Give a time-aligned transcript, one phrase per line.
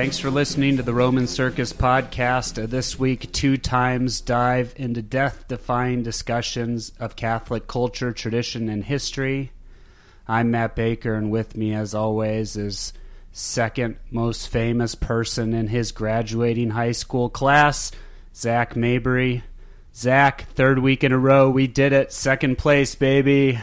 [0.00, 2.60] Thanks for listening to the Roman Circus podcast.
[2.60, 8.82] Uh, this week, two times dive into death defying discussions of Catholic culture, tradition, and
[8.82, 9.52] history.
[10.26, 12.94] I'm Matt Baker, and with me, as always, is
[13.32, 17.92] second most famous person in his graduating high school class,
[18.34, 19.44] Zach Mabry.
[19.94, 22.10] Zach, third week in a row, we did it.
[22.10, 23.60] Second place, baby.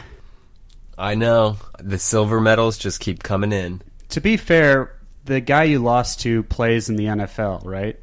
[0.96, 1.56] I know.
[1.80, 3.82] The silver medals just keep coming in.
[4.10, 4.97] To be fair,
[5.28, 7.98] the guy you lost to plays in the NFL, right?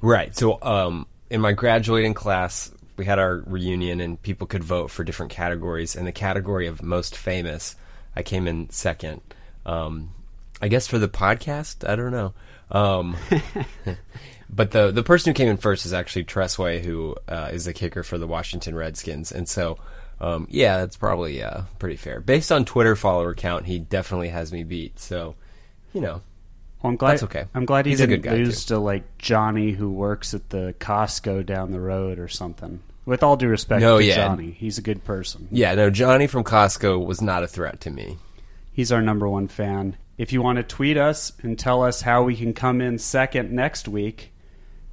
[0.00, 0.34] Right.
[0.36, 5.04] So, um, in my graduating class, we had our reunion and people could vote for
[5.04, 5.96] different categories.
[5.96, 7.74] In the category of most famous,
[8.14, 9.20] I came in second.
[9.66, 10.14] Um,
[10.62, 12.34] I guess for the podcast, I don't know.
[12.70, 13.16] Um,
[14.50, 17.64] but the the person who came in first is actually Tress Way, who uh, is
[17.64, 19.78] the kicker for the Washington Redskins, and so
[20.20, 22.20] um, yeah, that's probably uh, pretty fair.
[22.20, 24.98] Based on Twitter follower count, he definitely has me beat.
[24.98, 25.34] So
[25.96, 26.20] you know,
[26.82, 27.12] well, I'm glad.
[27.12, 27.44] That's okay.
[27.54, 28.74] I'm glad he He's didn't good guy, lose too.
[28.74, 32.80] to like Johnny, who works at the Costco down the road or something.
[33.06, 34.16] With all due respect No, to yeah.
[34.16, 35.48] Johnny, he's a good person.
[35.50, 38.18] yeah, no, Johnny from Costco was not a threat to me.
[38.72, 39.96] He's our number one fan.
[40.18, 43.52] If you want to tweet us and tell us how we can come in second
[43.52, 44.32] next week,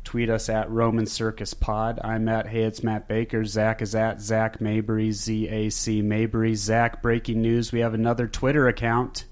[0.03, 1.99] tweet us at Roman Circus Pod.
[2.03, 3.43] I'm at Hey, it's Matt Baker.
[3.45, 6.55] Zach is at Zach Mabry, Z A C Mabry.
[6.55, 7.71] Zach, breaking news.
[7.71, 9.25] We have another Twitter account.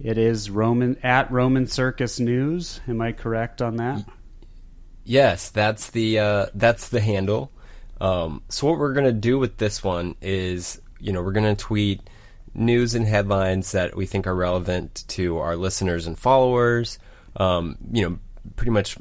[0.00, 2.80] It is Roman at Roman Circus News.
[2.88, 4.04] Am I correct on that?
[5.04, 7.52] Yes, that's the uh, that's the handle.
[8.00, 12.00] Um, so what we're gonna do with this one is, you know, we're gonna tweet
[12.54, 16.98] news and headlines that we think are relevant to our listeners and followers.
[17.36, 18.18] Um, you know,
[18.56, 18.96] pretty much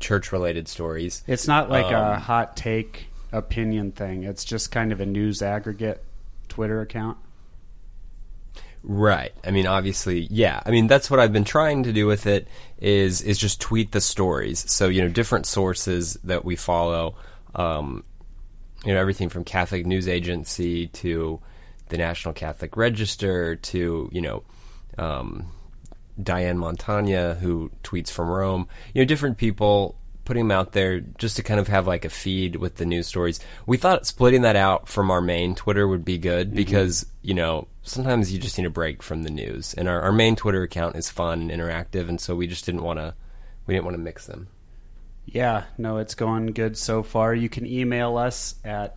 [0.00, 1.22] church-related stories.
[1.26, 4.24] It's not like a Um, hot take opinion thing.
[4.24, 6.02] It's just kind of a news aggregate
[6.48, 7.18] Twitter account.
[8.82, 9.32] Right.
[9.44, 10.60] I mean, obviously, yeah.
[10.64, 12.48] I mean, that's what I've been trying to do with it
[12.78, 14.70] is is just tweet the stories.
[14.70, 17.16] So you know, different sources that we follow.
[17.54, 18.04] Um,
[18.84, 21.40] you know, everything from Catholic News Agency to
[21.90, 24.42] the National Catholic Register to you know.
[24.98, 25.52] Um,
[26.22, 28.68] Diane Montagna, who tweets from Rome.
[28.92, 32.10] You know, different people putting them out there just to kind of have like a
[32.10, 33.40] feed with the news stories.
[33.66, 36.56] We thought splitting that out from our main Twitter would be good mm-hmm.
[36.56, 39.74] because, you know, sometimes you just need a break from the news.
[39.74, 42.82] And our, our main Twitter account is fun and interactive, and so we just didn't
[42.82, 43.14] want to
[43.66, 44.48] we didn't want to mix them.
[45.26, 47.34] Yeah, no, it's going good so far.
[47.34, 48.96] You can email us at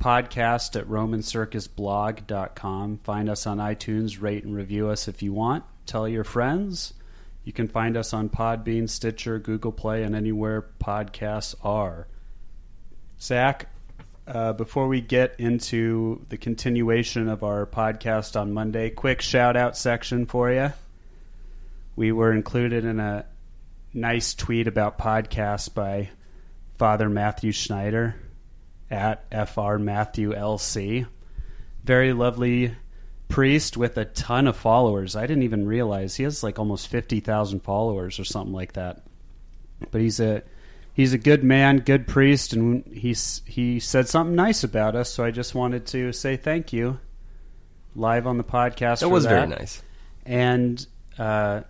[0.00, 2.98] podcast at romancircusblog.com.
[2.98, 5.64] Find us on iTunes, rate and review us if you want.
[5.86, 6.94] Tell your friends.
[7.44, 12.08] You can find us on Podbean, Stitcher, Google Play, and anywhere podcasts are.
[13.20, 13.68] Zach,
[14.26, 19.76] uh, before we get into the continuation of our podcast on Monday, quick shout out
[19.76, 20.72] section for you.
[21.96, 23.26] We were included in a
[23.92, 26.08] nice tweet about podcasts by
[26.78, 28.16] Father Matthew Schneider
[28.90, 31.06] at FR Matthew LC.
[31.84, 32.74] Very lovely
[33.34, 35.16] priest with a ton of followers.
[35.16, 39.02] I didn't even realize he has like almost 50,000 followers or something like that.
[39.90, 40.42] But he's a
[40.92, 45.24] he's a good man, good priest and he's he said something nice about us, so
[45.24, 47.00] I just wanted to say thank you
[47.96, 49.30] live on the podcast That was that.
[49.30, 49.82] very nice.
[50.24, 50.86] And
[51.18, 51.62] uh,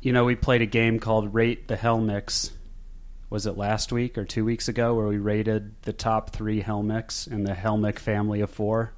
[0.00, 2.50] you know, we played a game called Rate the Helmix.
[3.28, 7.30] Was it last week or two weeks ago where we rated the top three Helmix
[7.30, 8.94] in the Helmick family of four?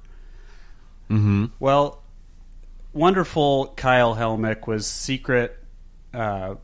[1.11, 1.45] Mm-hmm.
[1.59, 2.01] Well,
[2.93, 5.57] wonderful Kyle Helmick was secret
[6.13, 6.55] uh,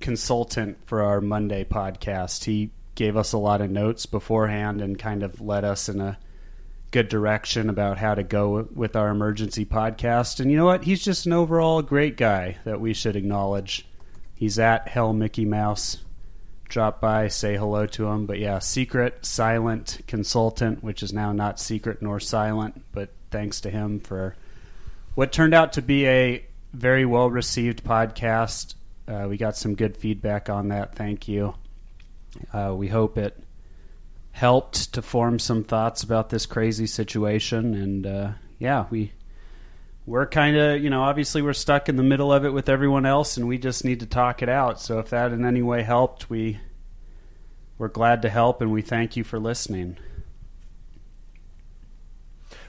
[0.00, 2.44] consultant for our Monday podcast.
[2.44, 6.18] He gave us a lot of notes beforehand and kind of led us in a
[6.90, 10.40] good direction about how to go with our emergency podcast.
[10.40, 10.84] And you know what?
[10.84, 13.86] He's just an overall great guy that we should acknowledge.
[14.34, 15.98] He's at Hell Mickey Mouse.
[16.68, 18.26] Drop by, say hello to him.
[18.26, 23.70] But yeah, secret, silent consultant, which is now not secret nor silent, but thanks to
[23.70, 24.36] him for
[25.14, 28.74] what turned out to be a very well received podcast.
[29.08, 30.94] Uh, we got some good feedback on that.
[30.94, 31.54] Thank you.
[32.52, 33.38] Uh, we hope it
[34.30, 37.74] helped to form some thoughts about this crazy situation.
[37.74, 39.12] And uh, yeah, we
[40.06, 43.06] we're kind of you know obviously we're stuck in the middle of it with everyone
[43.06, 44.80] else, and we just need to talk it out.
[44.80, 46.60] So if that in any way helped, we
[47.78, 49.98] we're glad to help, and we thank you for listening.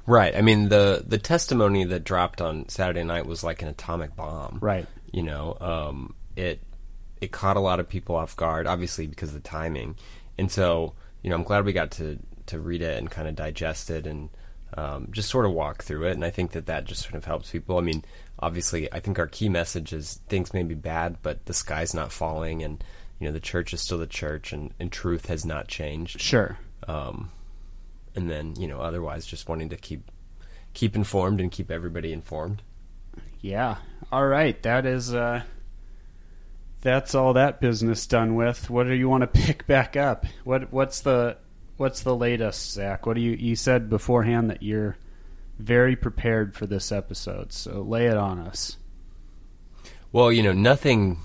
[0.05, 0.35] Right.
[0.35, 4.59] I mean the the testimony that dropped on Saturday night was like an atomic bomb.
[4.61, 4.87] Right.
[5.11, 6.61] You know, um, it
[7.21, 9.95] it caught a lot of people off guard, obviously because of the timing.
[10.37, 13.35] And so, you know, I'm glad we got to to read it and kind of
[13.35, 14.29] digest it and
[14.75, 16.13] um, just sort of walk through it.
[16.13, 17.77] And I think that that just sort of helps people.
[17.77, 18.03] I mean,
[18.39, 22.11] obviously, I think our key message is things may be bad, but the sky's not
[22.11, 22.83] falling, and
[23.19, 26.19] you know the church is still the church, and, and truth has not changed.
[26.19, 26.57] Sure.
[26.87, 27.29] Um,
[28.15, 30.11] and then you know, otherwise, just wanting to keep
[30.73, 32.61] keep informed and keep everybody informed.
[33.41, 33.77] Yeah.
[34.11, 34.61] All right.
[34.63, 35.13] That is.
[35.13, 35.43] Uh,
[36.81, 38.69] that's all that business done with.
[38.69, 40.25] What do you want to pick back up?
[40.43, 41.37] What What's the
[41.77, 43.05] What's the latest, Zach?
[43.05, 44.97] What do you you said beforehand that you're
[45.59, 48.77] very prepared for this episode, so lay it on us.
[50.11, 51.19] Well, you know, nothing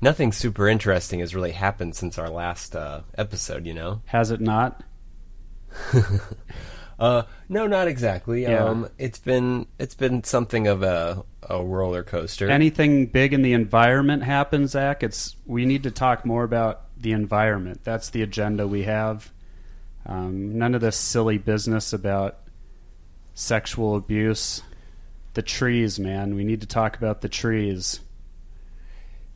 [0.00, 4.02] nothing super interesting has really happened since our last uh, episode, you know?
[4.06, 4.82] Has it not?
[6.98, 8.42] uh, no, not exactly.
[8.42, 8.64] Yeah.
[8.64, 12.50] Um, it's been it's been something of a, a roller coaster.
[12.50, 15.02] Anything big in the environment happen, Zach?
[15.02, 17.80] It's we need to talk more about the environment.
[17.84, 19.32] That's the agenda we have.
[20.06, 22.38] Um, none of this silly business about
[23.34, 24.62] sexual abuse.
[25.34, 26.34] The trees, man.
[26.34, 28.00] We need to talk about the trees.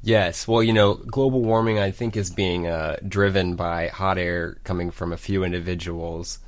[0.05, 4.59] Yes, well, you know, global warming, I think, is being uh, driven by hot air
[4.62, 6.41] coming from a few individuals.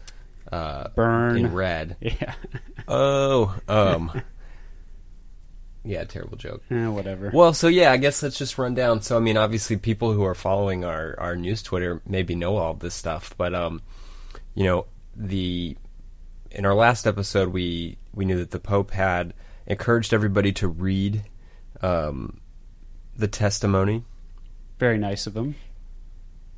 [0.52, 1.96] Uh, Burn in red.
[2.02, 2.34] Yeah.
[2.86, 4.22] Oh, um,
[5.84, 6.62] yeah, terrible joke.
[6.70, 7.30] Eh, whatever.
[7.32, 9.00] Well, so yeah, I guess let's just run down.
[9.00, 12.74] So, I mean, obviously, people who are following our our news Twitter maybe know all
[12.74, 13.80] this stuff, but um,
[14.54, 14.84] you know,
[15.16, 15.76] the
[16.50, 19.32] in our last episode, we we knew that the Pope had
[19.66, 21.24] encouraged everybody to read
[21.82, 22.40] um,
[23.16, 24.04] the testimony.
[24.78, 25.54] Very nice of them.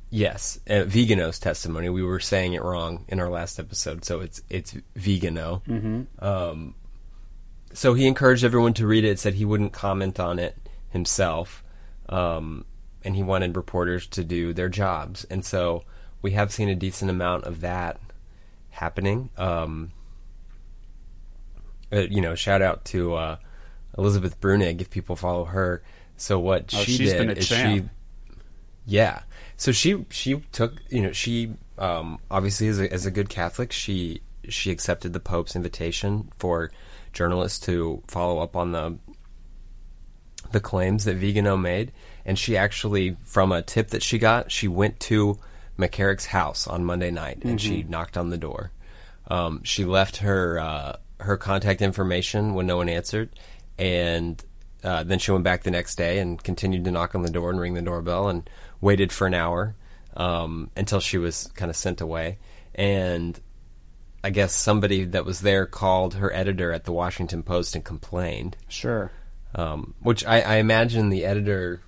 [0.09, 1.89] Yes, uh, Vigano's testimony.
[1.89, 5.61] We were saying it wrong in our last episode, so it's it's Vigano.
[5.67, 6.25] Mm-hmm.
[6.25, 6.75] Um,
[7.73, 9.19] so he encouraged everyone to read it.
[9.19, 10.57] Said he wouldn't comment on it
[10.89, 11.63] himself,
[12.09, 12.65] um,
[13.03, 15.25] and he wanted reporters to do their jobs.
[15.29, 15.83] And so
[16.23, 17.99] we have seen a decent amount of that
[18.71, 19.29] happening.
[19.37, 19.91] Um,
[21.93, 23.37] uh, you know, shout out to uh,
[23.95, 25.83] Elizabeth Bruenig if people follow her.
[26.19, 27.89] So what Oh, she she's did is champ.
[28.27, 28.33] she,
[28.85, 29.21] yeah.
[29.57, 33.71] So she she took you know she um, obviously as a, as a good Catholic
[33.71, 36.71] she she accepted the Pope's invitation for
[37.13, 38.97] journalists to follow up on the
[40.51, 41.91] the claims that Vigano made,
[42.25, 45.37] and she actually, from a tip that she got, she went to
[45.77, 48.71] McCarrick's house on Monday night and she knocked on the door.
[49.27, 53.29] Um, she left her uh, her contact information when no one answered,
[53.77, 54.43] and
[54.83, 57.49] uh, then she went back the next day and continued to knock on the door
[57.49, 58.49] and ring the doorbell and
[58.81, 59.75] waited for an hour
[60.15, 62.37] um, until she was kind of sent away.
[62.75, 63.39] And
[64.23, 68.55] I guess somebody that was there called her editor at the Washington Post and complained
[68.67, 69.11] Sure.
[69.55, 71.81] um, which I, I imagine the editor.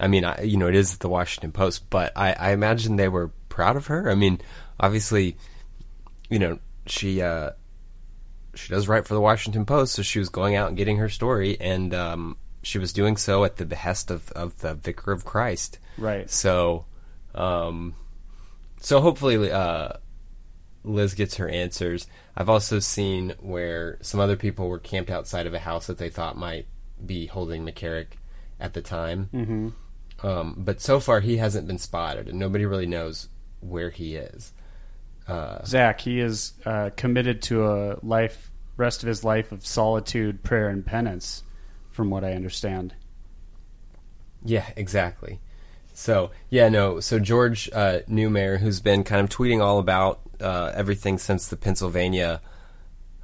[0.00, 3.08] I mean, I, you know, it is the Washington Post, but I, I imagine they
[3.08, 4.10] were proud of her.
[4.10, 4.40] I mean,
[4.78, 5.36] obviously,
[6.28, 7.52] you know, she uh,
[8.58, 11.08] she does write for the Washington Post, so she was going out and getting her
[11.08, 15.24] story, and um, she was doing so at the behest of, of the Vicar of
[15.24, 15.78] Christ.
[15.98, 16.28] Right.
[16.30, 16.86] So,
[17.34, 17.94] um,
[18.80, 19.94] so hopefully, uh,
[20.84, 22.06] Liz gets her answers.
[22.36, 26.10] I've also seen where some other people were camped outside of a house that they
[26.10, 26.66] thought might
[27.04, 28.18] be holding McCarrick
[28.60, 29.28] at the time.
[29.32, 30.26] Mm-hmm.
[30.26, 33.28] Um, but so far, he hasn't been spotted, and nobody really knows
[33.60, 34.52] where he is.
[35.28, 40.42] Uh, Zach, he is uh, committed to a life, rest of his life of solitude,
[40.42, 41.42] prayer, and penance,
[41.90, 42.94] from what I understand.
[44.44, 45.40] Yeah, exactly.
[45.94, 47.00] So yeah, no.
[47.00, 51.56] So George uh, Neumayr, who's been kind of tweeting all about uh, everything since the
[51.56, 52.42] Pennsylvania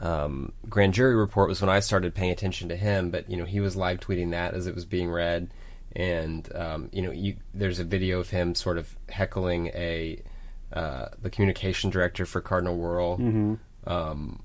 [0.01, 3.11] um, grand jury report, was when I started paying attention to him.
[3.11, 5.53] But you know, he was live tweeting that as it was being read,
[5.95, 10.23] and um, you know, you, there's a video of him sort of heckling a
[10.73, 13.19] uh, the communication director for Cardinal Wuerl.
[13.19, 13.55] Mm-hmm.
[13.91, 14.43] Um,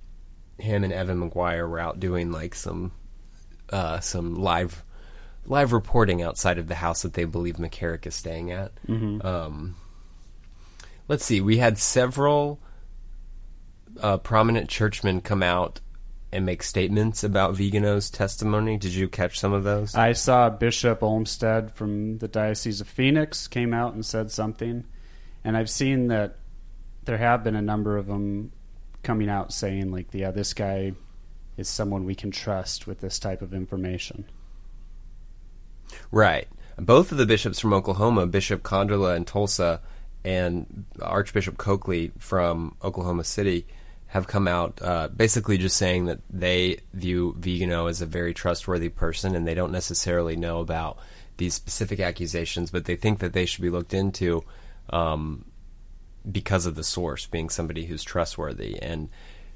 [0.58, 2.92] him and Evan McGuire were out doing like some
[3.70, 4.84] uh, some live
[5.46, 8.72] live reporting outside of the house that they believe McCarrick is staying at.
[8.88, 9.26] Mm-hmm.
[9.26, 9.76] Um,
[11.08, 12.60] let's see, we had several
[14.02, 15.80] uh, prominent churchmen come out
[16.32, 18.78] and make statements about Vigano's testimony.
[18.78, 19.96] Did you catch some of those?
[19.96, 24.86] I saw Bishop Olmsted from the Diocese of Phoenix came out and said something,
[25.48, 26.36] and I've seen that
[27.06, 28.52] there have been a number of them
[29.02, 30.92] coming out saying like, "Yeah, this guy
[31.56, 34.26] is someone we can trust with this type of information."
[36.12, 36.50] Right.
[36.76, 39.80] Both of the bishops from Oklahoma, Bishop Konderla in Tulsa
[40.26, 43.66] and Archbishop Coakley from Oklahoma City,
[44.08, 48.90] have come out uh, basically just saying that they view Vigano as a very trustworthy
[48.90, 50.98] person and they don't necessarily know about
[51.38, 54.44] these specific accusations, but they think that they should be looked into
[54.90, 55.46] um,
[56.30, 58.78] because of the source being somebody who's trustworthy.
[58.82, 59.10] And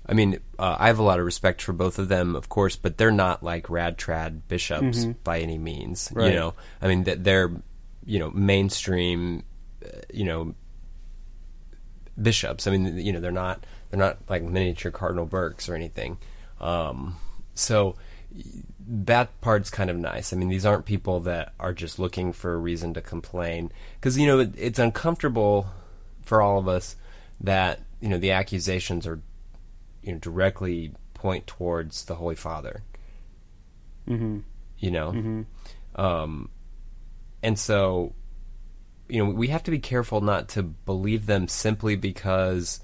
[0.06, 2.76] I mean, uh, I have a lot of respect for both of them, of course,
[2.76, 6.10] but they're not like rad trad bishops by any means.
[6.10, 6.20] Mm-hmm.
[6.20, 6.32] Right.
[6.32, 7.52] You know, I mean, th- they're
[8.06, 9.44] you know mainstream,
[9.86, 10.56] uh, you know,
[12.20, 12.68] bishops.
[12.68, 16.18] I mean, you know, they're not they're not like miniature Cardinal Burkes or anything.
[16.60, 17.18] Um,
[17.54, 17.96] so
[18.88, 20.34] that part's kind of nice.
[20.34, 24.18] I mean, these aren't people that are just looking for a reason to complain because
[24.18, 25.68] you know it, it's uncomfortable
[26.24, 26.96] for all of us
[27.42, 29.22] that you know the accusations are
[30.02, 32.84] you know directly point towards the Holy Father.
[34.08, 34.40] Mm-hmm.
[34.80, 35.46] You know,
[35.96, 36.50] um,
[37.44, 38.14] and so
[39.08, 42.80] you know we have to be careful not to believe them simply because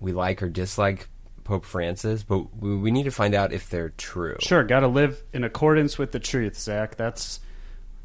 [0.00, 1.08] we like or dislike
[1.44, 4.36] Pope Francis, but we, need to find out if they're true.
[4.40, 6.96] Sure, got to live in accordance with the truth, Zach.
[6.96, 7.40] That's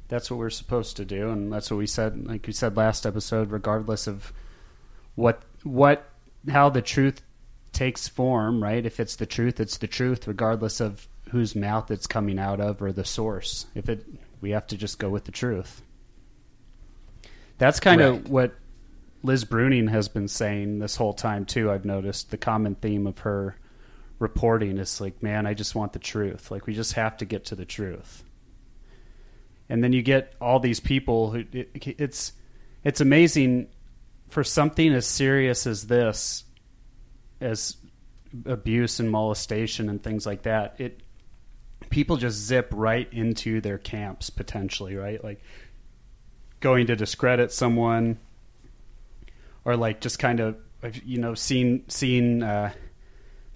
[0.07, 2.27] that's what we're supposed to do, and that's what we said.
[2.27, 4.31] Like we said last episode, regardless of
[5.15, 6.07] what what
[6.49, 7.21] how the truth
[7.73, 8.85] takes form, right?
[8.85, 12.81] If it's the truth, it's the truth, regardless of whose mouth it's coming out of
[12.81, 13.65] or the source.
[13.75, 14.05] If it,
[14.41, 15.81] we have to just go with the truth.
[17.57, 18.07] That's kind Right.
[18.09, 18.53] of what
[19.25, 21.71] Liz Bruenig has been saying this whole time too.
[21.71, 23.57] I've noticed the common theme of her
[24.19, 26.51] reporting is like, man, I just want the truth.
[26.51, 28.23] Like we just have to get to the truth.
[29.67, 32.33] And then you get all these people who it, it's
[32.83, 33.67] it's amazing
[34.29, 36.43] for something as serious as this
[37.41, 37.77] as
[38.45, 40.75] abuse and molestation and things like that.
[40.77, 41.01] It
[41.89, 45.23] people just zip right into their camps potentially, right?
[45.23, 45.41] Like
[46.59, 48.19] going to discredit someone
[49.65, 50.55] or like just kind of
[51.03, 52.71] you know seeing seeing uh,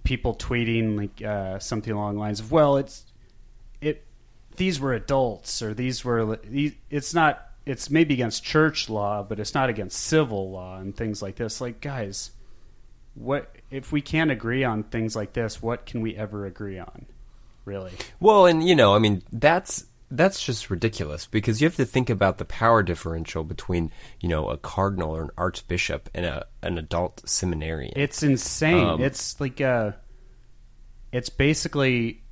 [0.03, 3.05] people tweeting like uh, something along the lines of well it's
[3.79, 4.05] it
[4.57, 6.39] these were adults or these were
[6.89, 11.21] it's not it's maybe against church law but it's not against civil law and things
[11.21, 11.61] like this.
[11.61, 12.31] Like guys
[13.15, 17.05] what if we can't agree on things like this what can we ever agree on
[17.69, 17.91] really?
[18.19, 22.09] Well, and you know, I mean, that's that's just ridiculous because you have to think
[22.09, 26.77] about the power differential between you know a cardinal or an archbishop and a an
[26.77, 27.93] adult seminarian.
[27.95, 28.83] It's insane.
[28.83, 29.97] Um, it's like a,
[31.11, 32.23] it's basically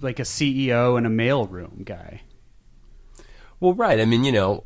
[0.00, 2.22] like a CEO and a mailroom guy.
[3.60, 4.00] Well, right.
[4.00, 4.64] I mean, you know,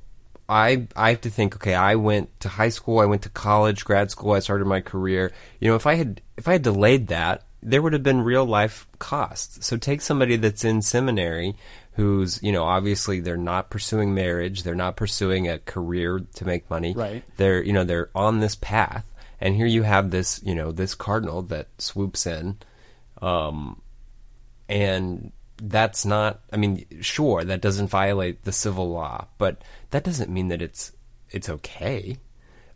[0.48, 1.56] I I have to think.
[1.56, 2.98] Okay, I went to high school.
[2.98, 4.32] I went to college, grad school.
[4.32, 5.32] I started my career.
[5.60, 8.44] You know, if I had if I had delayed that, there would have been real
[8.44, 9.66] life costs.
[9.66, 11.56] So take somebody that's in seminary,
[11.92, 16.68] who's you know obviously they're not pursuing marriage, they're not pursuing a career to make
[16.70, 16.94] money.
[16.94, 17.24] Right.
[17.36, 19.04] They're you know they're on this path,
[19.40, 22.58] and here you have this you know this cardinal that swoops in,
[23.22, 23.80] um,
[24.68, 25.32] and
[25.62, 30.48] that's not i mean sure that doesn't violate the civil law but that doesn't mean
[30.48, 30.92] that it's
[31.30, 32.16] it's okay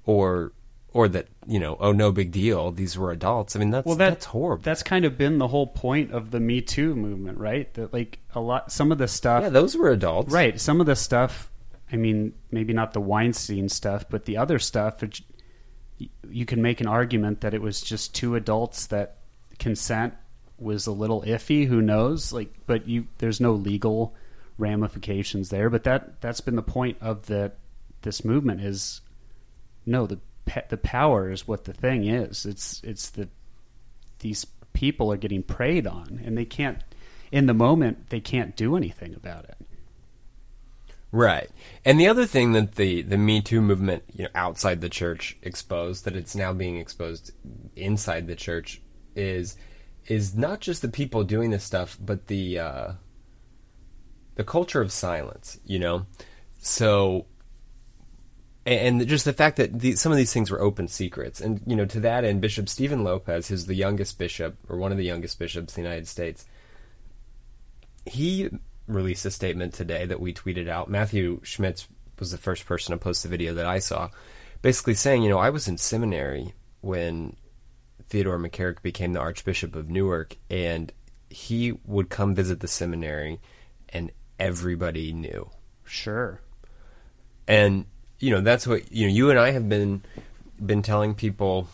[0.06, 0.52] or
[0.92, 3.97] or that you know oh no big deal these were adults i mean that's Well,
[3.97, 7.38] that, that's horrible That's kind of been the whole point of the Me Too movement,
[7.38, 7.73] right?
[7.75, 10.61] That like a lot, some of the stuff, yeah those were adults right?
[10.61, 11.50] Some of the stuff.
[11.92, 15.02] I mean, maybe not the Weinstein stuff, but the other stuff.
[15.02, 15.20] It,
[16.30, 19.16] you can make an argument that it was just two adults that
[19.59, 20.14] consent
[20.56, 21.66] was a little iffy.
[21.66, 22.32] Who knows?
[22.32, 24.14] Like, but you there's no legal
[24.56, 25.68] ramifications there.
[25.68, 27.52] But that that's been the point of the
[28.02, 29.00] this movement is
[29.85, 30.20] no the
[30.69, 32.47] the power is what the thing is.
[32.47, 33.28] It's it's the
[34.21, 36.83] these people are getting preyed on, and they can't
[37.33, 39.57] in the moment they can't do anything about it.
[41.12, 41.50] Right.
[41.85, 45.37] And the other thing that the, the Me Too movement, you know, outside the church
[45.42, 47.33] exposed, that it's now being exposed
[47.75, 48.80] inside the church,
[49.16, 49.57] is
[50.07, 52.92] is not just the people doing this stuff, but the uh,
[54.37, 55.59] the culture of silence.
[55.64, 56.07] You know,
[56.61, 57.26] so
[58.67, 61.76] and just the fact that the, some of these things were open secrets, and you
[61.76, 65.05] know, to that end, Bishop Steven Lopes, who's the youngest bishop or one of the
[65.05, 66.45] youngest bishops in the United States,
[68.07, 68.50] he
[68.87, 70.90] released a statement today that we tweeted out.
[70.90, 71.88] Matthew Schmitz
[72.19, 74.11] was the first person to post the video that I saw,
[74.62, 77.37] basically saying, you know, I was in seminary when
[78.09, 80.93] Theodore McCarrick became the Archbishop of Newark, and
[81.31, 83.40] he would come visit the seminary,
[83.88, 85.50] and everybody knew.
[85.85, 86.40] Sure.
[87.47, 87.87] And
[88.21, 89.12] you know, that's what you know.
[89.12, 90.03] You and I have been
[90.65, 91.69] been telling people,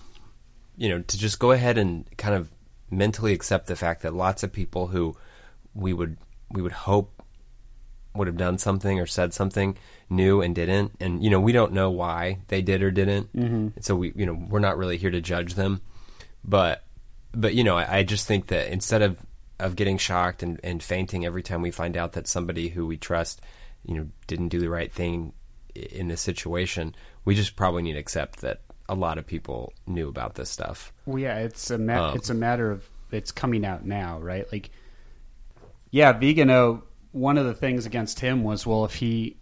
[0.76, 2.48] you know, to just go ahead and kind of
[2.90, 5.16] mentally accept the fact that lots of people who
[5.74, 6.16] we would
[6.50, 7.22] we would hope
[8.14, 9.76] would have done something or said something
[10.08, 13.68] knew and didn't and you know we don't know why they did or didn't mm-hmm.
[13.80, 15.80] so we you know we're not really here to judge them
[16.44, 16.84] but
[17.32, 19.18] but you know I, I just think that instead of
[19.58, 22.96] of getting shocked and, and fainting every time we find out that somebody who we
[22.96, 23.40] trust
[23.84, 25.32] you know didn't do the right thing
[25.76, 30.08] in this situation we just probably need to accept that a lot of people knew
[30.08, 30.92] about this stuff.
[31.06, 34.50] Well, yeah, it's a ma- Um, it's a matter of it's coming out now, right?
[34.50, 34.70] Like,
[35.90, 36.84] yeah, Vigano.
[37.12, 39.36] One of the things against him was, well, if he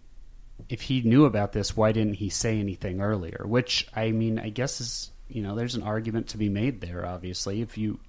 [0.69, 3.43] if he knew about this, why didn't he say anything earlier?
[3.45, 7.05] Which I mean, I guess is you know, there's an argument to be made there.
[7.05, 7.99] Obviously, if you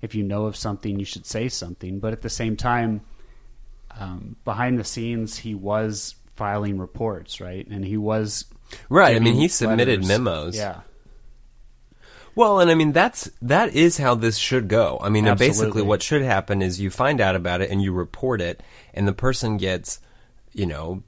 [0.00, 2.00] if you know of something, you should say something.
[2.00, 3.02] But at the same time,
[3.98, 7.66] um, behind the scenes, he was filing reports, right?
[7.66, 8.46] And he was
[8.88, 9.16] Right.
[9.16, 10.08] I mean, he submitted letters.
[10.08, 10.56] memos.
[10.56, 10.80] Yeah,
[12.34, 14.98] Well, and I mean that's that is how this should go.
[15.02, 18.40] I mean, basically, what should happen is you find out about it and you report
[18.40, 18.62] it,
[18.94, 20.00] and the person gets,
[20.52, 21.02] you know,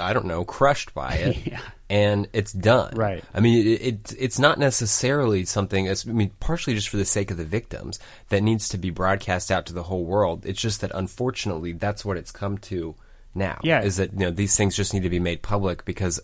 [0.00, 1.60] I don't know, crushed by it, Yeah.
[1.90, 2.94] and it's done.
[2.96, 3.22] Right.
[3.34, 5.88] I mean, it, it it's not necessarily something.
[5.90, 7.98] I mean, partially just for the sake of the victims
[8.30, 10.44] that needs to be broadcast out to the whole world.
[10.46, 12.96] It's just that unfortunately, that's what it's come to
[13.36, 13.58] now.
[13.62, 13.82] Yeah.
[13.82, 16.20] is that you know these things just need to be made public because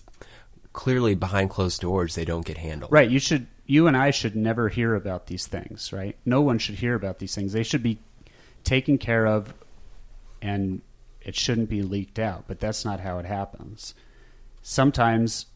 [0.72, 2.92] clearly behind closed doors they don't get handled.
[2.92, 3.10] Right.
[3.10, 3.46] You should.
[3.64, 5.92] You and I should never hear about these things.
[5.92, 6.16] Right.
[6.24, 7.52] No one should hear about these things.
[7.52, 7.98] They should be
[8.64, 9.54] taken care of,
[10.40, 10.82] and
[11.20, 12.44] it shouldn't be leaked out.
[12.48, 13.94] But that's not how it happens.
[14.62, 15.46] Sometimes,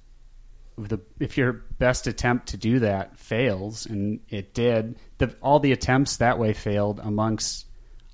[0.77, 5.73] the if your best attempt to do that fails, and it did, the, all the
[5.73, 7.67] attempts that way failed amongst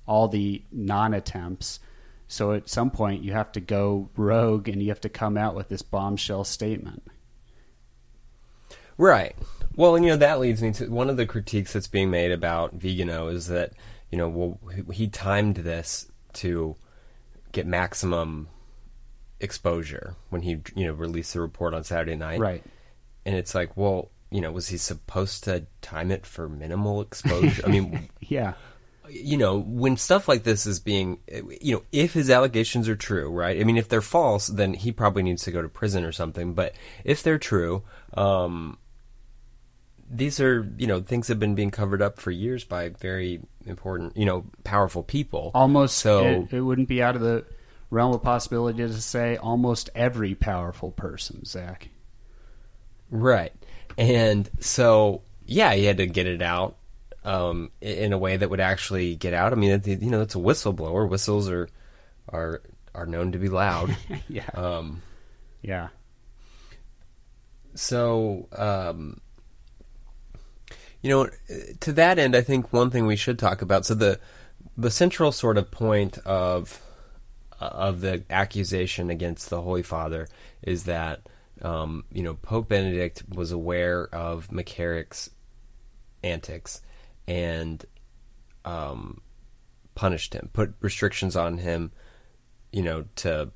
[0.05, 1.79] all the non-attempts.
[2.33, 5.53] So at some point, you have to go rogue, and you have to come out
[5.53, 7.03] with this bombshell statement.
[8.97, 9.35] Right.
[9.75, 12.31] Well, and you know that leads me to one of the critiques that's being made
[12.31, 13.73] about Vigano is that
[14.11, 16.75] you know well he- he timed this to
[17.51, 18.47] get maximum
[19.39, 22.39] exposure when he you know released the report on Saturday night.
[22.39, 22.63] Right.
[23.25, 27.63] And it's like, well, you know, was he supposed to time it for minimal exposure?
[27.65, 28.53] I mean, Yeah.
[29.09, 31.19] You know, when stuff like this is being,
[31.61, 33.59] you know, if his allegations are true, right?
[33.59, 36.53] I mean, if they're false, then he probably needs to go to prison or something.
[36.53, 37.83] But if they're true,
[38.15, 38.77] um,
[40.09, 44.15] these are, you know, things have been being covered up for years by very important,
[44.15, 45.51] you know, powerful people.
[45.53, 47.45] almost So- it, it wouldn't be out of the
[47.89, 51.89] realm of possibility to say almost every powerful person zach
[53.11, 53.53] Right.
[53.95, 56.77] And so, yeah, he had to get it out
[57.23, 59.53] um, in a way that would actually get out.
[59.53, 61.07] I mean, you know, it's a whistleblower.
[61.07, 61.69] Whistles are
[62.29, 62.61] are
[62.93, 63.95] are known to be loud.
[64.27, 65.01] yeah um,
[65.61, 65.89] yeah
[67.75, 69.19] so, um,
[71.01, 71.29] you know,
[71.81, 73.85] to that end, I think one thing we should talk about.
[73.85, 74.19] So the
[74.77, 76.81] the central sort of point of
[77.59, 80.27] of the accusation against the Holy Father
[80.61, 81.21] is that
[81.61, 85.29] um, you know Pope Benedict was aware of McCarrick's
[86.23, 86.81] antics
[87.27, 87.85] and
[88.65, 89.21] um,
[89.95, 91.91] punished him, put restrictions on him,
[92.71, 93.51] you know, to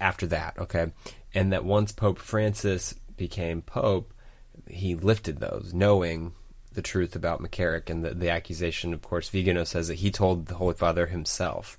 [0.00, 0.92] after that, okay,
[1.34, 4.12] and that once Pope Francis became Pope,
[4.68, 6.32] he lifted those, knowing
[6.72, 8.92] the truth about McCarrick and the, the accusation.
[8.92, 11.78] Of course, Vigano says that he told the Holy Father himself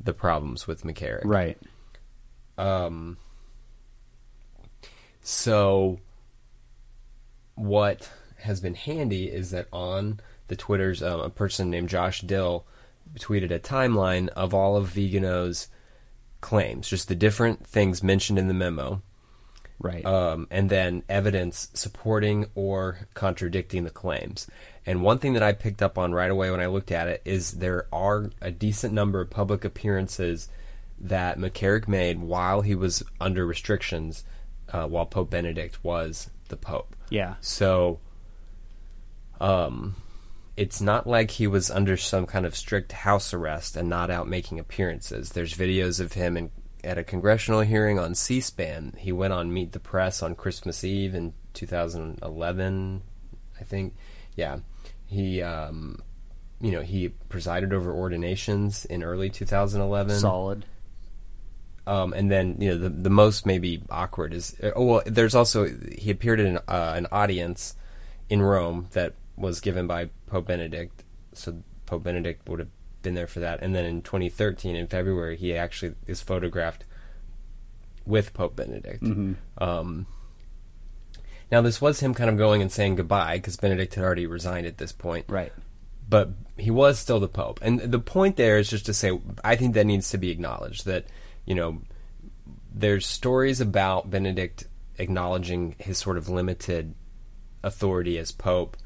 [0.00, 1.24] the problems with McCarrick.
[1.24, 1.58] right
[2.56, 3.18] Um,
[5.22, 6.00] so,
[7.54, 8.10] what
[8.44, 12.64] has been handy is that on the Twitters, um, a person named Josh Dill
[13.18, 15.68] tweeted a timeline of all of Vigano's
[16.40, 19.02] claims, just the different things mentioned in the memo,
[19.80, 24.46] right um, and then evidence supporting or contradicting the claims.
[24.86, 27.22] And one thing that I picked up on right away when I looked at it
[27.24, 30.48] is there are a decent number of public appearances
[30.98, 34.24] that McCarrick made while he was under restrictions,
[34.72, 36.94] uh, while Pope Benedict was the Pope.
[37.10, 37.98] yeah So,
[39.40, 39.96] um,
[40.56, 44.28] it's not like he was under some kind of strict house arrest and not out
[44.28, 45.30] making appearances.
[45.30, 46.50] There's videos of him in,
[46.82, 48.94] at a congressional hearing on C-SPAN.
[48.98, 53.02] He went on Meet the Press on Christmas Eve in 2011,
[53.58, 53.94] I think.
[54.36, 54.58] Yeah,
[55.06, 56.02] he, um,
[56.60, 60.64] you know, he presided over ordinations in early 2011 solid
[61.86, 65.68] um, and then you know the the most maybe awkward is oh well there's also
[65.98, 67.76] he appeared in uh, an audience
[68.28, 72.68] in Rome that was given by Pope Benedict so Pope Benedict would have
[73.02, 76.84] been there for that and then in 2013 in February he actually is photographed
[78.06, 79.02] with Pope Benedict
[79.58, 80.06] um,
[81.50, 84.66] now this was him kind of going and saying goodbye because Benedict had already resigned
[84.66, 85.52] at this point right
[86.08, 87.60] but he was still the pope.
[87.62, 90.86] And the point there is just to say, I think that needs to be acknowledged
[90.86, 91.06] that
[91.46, 91.82] you know
[92.72, 94.66] there's stories about Benedict
[94.98, 96.94] acknowledging his sort of limited
[97.62, 98.76] authority as pope.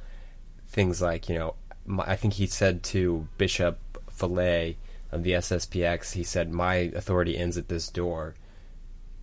[0.69, 1.55] Things like you know,
[1.87, 3.79] my, I think he said to Bishop
[4.11, 4.77] Fellay
[5.11, 8.35] of the SSPX, he said, "My authority ends at this door."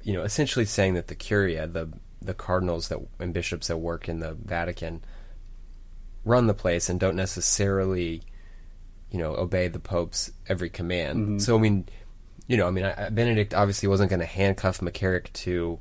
[0.03, 1.89] You know, essentially saying that the curia, the
[2.21, 5.03] the cardinals that and bishops that work in the Vatican
[6.23, 8.23] run the place and don't necessarily,
[9.12, 11.19] you know, obey the Pope's every command.
[11.19, 11.38] Mm-hmm.
[11.39, 11.88] So I mean,
[12.47, 15.79] you know, I mean, I, Benedict obviously wasn't going to handcuff McCarrick to,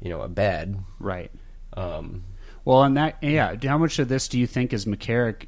[0.00, 0.78] you know, a bed.
[0.98, 1.30] Right.
[1.76, 2.24] Um,
[2.64, 5.46] Well, and that yeah, how much of this do you think is McCarrick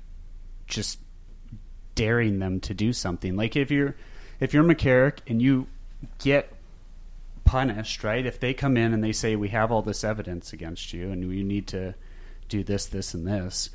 [0.66, 0.98] just
[1.94, 3.37] daring them to do something?
[3.37, 3.96] Like if you're
[4.40, 5.66] if you're McCarrick and you
[6.18, 6.52] get
[7.44, 8.26] punished, right?
[8.26, 11.22] If they come in and they say we have all this evidence against you and
[11.33, 11.94] you need to
[12.48, 13.70] do this, this, and this.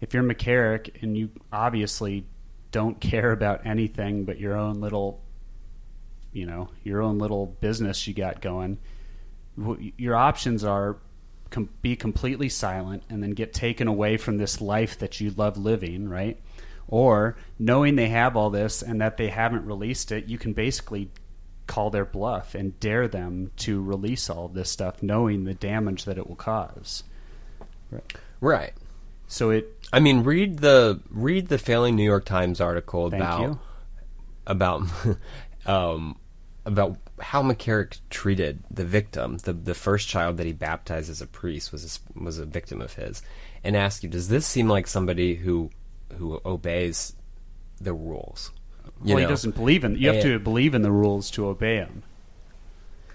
[0.00, 2.24] If you're McCarrick and you obviously
[2.70, 5.20] don't care about anything but your own little,
[6.32, 8.78] you know, your own little business you got going,
[9.96, 10.96] your options are
[11.50, 15.56] com- be completely silent and then get taken away from this life that you love
[15.56, 16.38] living, right?
[16.86, 21.10] Or knowing they have all this and that they haven't released it, you can basically
[21.66, 26.04] call their bluff and dare them to release all of this stuff, knowing the damage
[26.04, 27.04] that it will cause.
[27.90, 28.12] right.
[28.40, 28.72] Right.
[29.26, 33.58] So it I mean, read the read the failing New York Times article about you.
[34.46, 34.82] about
[35.66, 36.16] um,
[36.64, 39.38] about how McCarrick treated the victim.
[39.38, 42.80] The the first child that he baptized as a priest was a, was a victim
[42.80, 43.22] of his,
[43.64, 45.70] and ask you, does this seem like somebody who
[46.16, 47.14] who obeys
[47.80, 48.50] the rules?
[49.04, 49.96] You well, he doesn't believe in.
[49.96, 52.02] You have And- to believe in the rules to obey them.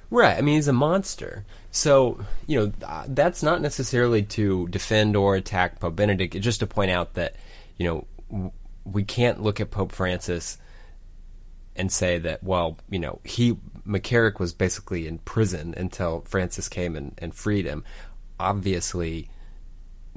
[0.10, 0.38] Right.
[0.38, 1.44] I mean, he's a monster.
[1.72, 6.36] So, you know, uh, that's not necessarily to defend or attack Pope Benedict.
[6.36, 7.36] It's just to point out that,
[7.78, 8.52] you know, w-
[8.86, 10.60] we can't look at Pope Francis
[11.76, 13.58] and say that, well, you know, he,
[13.88, 17.84] McCarrick was basically in prison until Francis came and, and freed him.
[18.40, 19.30] Obviously,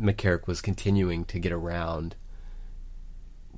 [0.00, 2.16] McCarrick was continuing to get around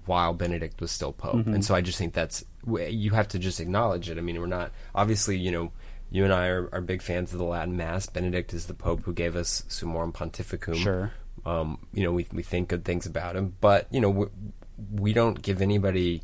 [0.06, 3.60] while Benedict was still pope, and so I just think that's you have to just
[3.60, 4.16] acknowledge it.
[4.16, 5.72] I mean, we're not obviously, you know,
[6.10, 8.06] you and I are, are big fans of the Latin Mass.
[8.06, 10.76] Benedict is the pope who gave us Summorum Pontificum.
[10.76, 11.12] Sure.
[11.44, 14.26] Um, you know, we we think good things about him, but you know, we,
[14.92, 16.22] we don't give anybody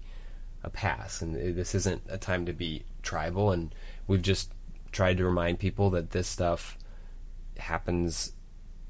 [0.64, 3.52] a pass, and this isn't a time to be tribal.
[3.52, 3.74] And
[4.06, 4.52] we've just
[4.92, 6.78] tried to remind people that this stuff
[7.58, 8.32] happens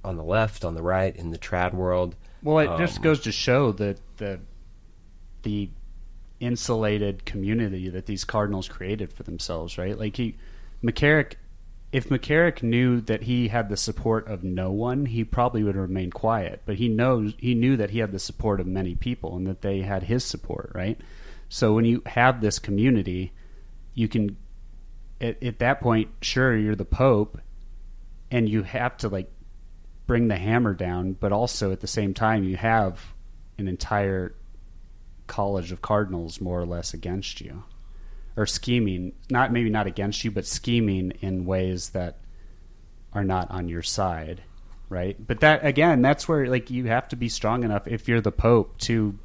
[0.05, 2.15] on the left, on the right, in the trad world.
[2.43, 4.41] Well, it just Um, goes to show that the
[5.43, 5.71] the
[6.41, 9.99] insulated community that these Cardinals created for themselves, right?
[9.99, 10.37] Like he
[10.83, 11.35] McCarrick
[11.93, 16.11] if McCarrick knew that he had the support of no one, he probably would remain
[16.11, 16.63] quiet.
[16.67, 19.63] But he knows he knew that he had the support of many people and that
[19.63, 21.01] they had his support, right?
[21.55, 23.33] So when you have this community,
[23.95, 24.37] you can
[25.21, 27.40] at, at that point, sure, you're the Pope,
[28.29, 29.31] and you have to like
[30.09, 33.14] bring the hammer down, but also at the same time, you have
[33.57, 34.35] an entire
[35.29, 37.62] college of cardinals more or less against you,
[38.37, 42.19] or scheming not maybe not against you, but scheming in ways that
[43.12, 44.43] are not on your side,
[44.88, 45.25] right?
[45.25, 48.33] But that again, that's where like you have to be strong enough if you're the
[48.33, 49.17] Pope to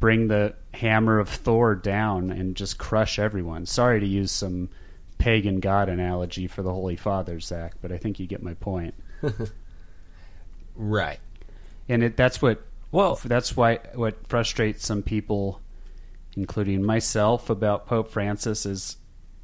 [0.00, 3.66] bring the hammer of Thor down and just crush everyone.
[3.66, 4.68] Sorry to use some
[5.18, 8.94] pagan god analogy for the Holy Father, Zach, but I think you get my point.
[10.76, 11.20] Right.
[11.88, 15.60] And it that's what Well, that's why what frustrates some people,
[16.36, 18.96] including myself, about Pope Francis is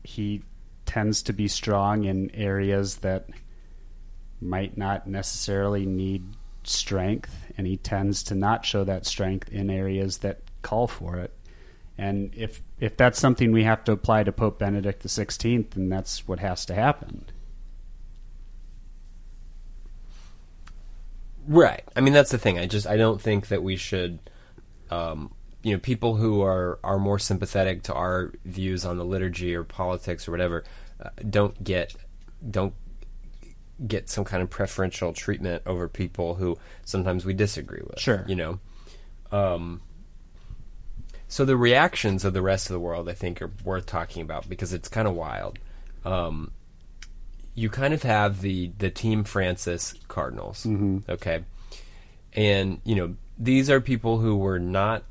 [0.04, 0.42] he
[0.84, 3.28] tends to be strong in areas that
[4.40, 6.24] might not necessarily need
[6.64, 11.32] strength, and he tends to not show that strength in areas that call for it.
[11.98, 15.88] And if if that's something we have to apply to Pope Benedict the Sixteenth, then
[15.88, 17.26] that's what has to happen.
[21.46, 21.82] Right.
[21.96, 22.58] I mean, that's the thing.
[22.58, 24.18] I just I don't think that we should,
[24.90, 29.54] um, you know, people who are are more sympathetic to our views on the liturgy
[29.54, 30.64] or politics or whatever,
[31.02, 31.94] uh, don't get
[32.48, 32.74] don't
[33.86, 38.00] get some kind of preferential treatment over people who sometimes we disagree with.
[38.00, 38.24] Sure.
[38.26, 38.60] You know.
[39.30, 39.80] Um,
[41.32, 44.48] so the reactions of the rest of the world, I think, are worth talking about
[44.48, 45.58] because it's kind of wild.
[46.04, 46.52] Um,
[47.54, 50.66] you kind of have the the Team Francis Cardinals,
[51.08, 51.44] okay,
[52.34, 55.04] and you know these are people who were not,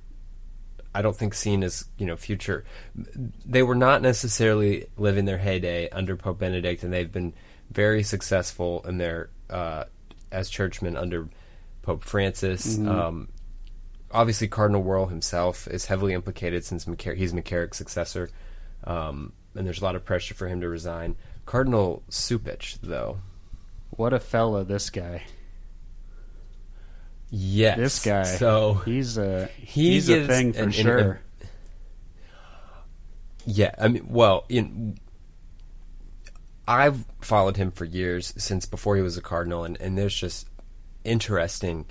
[0.93, 2.65] I don't think, seen as you know future.
[3.43, 7.33] They were not necessarily living their heyday under Pope Benedict, and they've been
[7.71, 9.85] very successful in their uh,
[10.31, 11.29] as churchmen under
[11.81, 12.77] Pope Francis.
[12.77, 13.29] Um,
[14.11, 18.29] obviously, Cardinal Wuerl himself is heavily implicated since McCar- he's McCarrick's successor,
[18.83, 21.15] um, and there's a lot of pressure for him to resign.
[21.45, 23.19] Cardinal Cupich, though,
[23.91, 25.23] What a fella this guy.
[27.29, 28.23] yes, This guy.
[28.23, 31.21] So he's a he he's a thing for an- an- sure.
[33.45, 34.97] yeah, I mean, well, in
[36.67, 40.47] I've followed him for years since before he was a cardinal, and, and there's just
[41.03, 41.85] interesting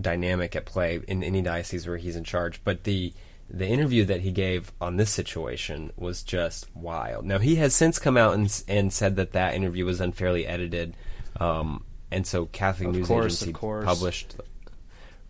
[0.00, 2.62] dynamic at play in any diocese where he's in charge.
[2.64, 3.12] But the
[3.50, 7.26] the interview that he gave on this situation was just wild.
[7.26, 10.96] Now he has since come out and and said that that interview was unfairly edited,
[11.38, 14.36] um, and so Catholic Of News course, Agency published.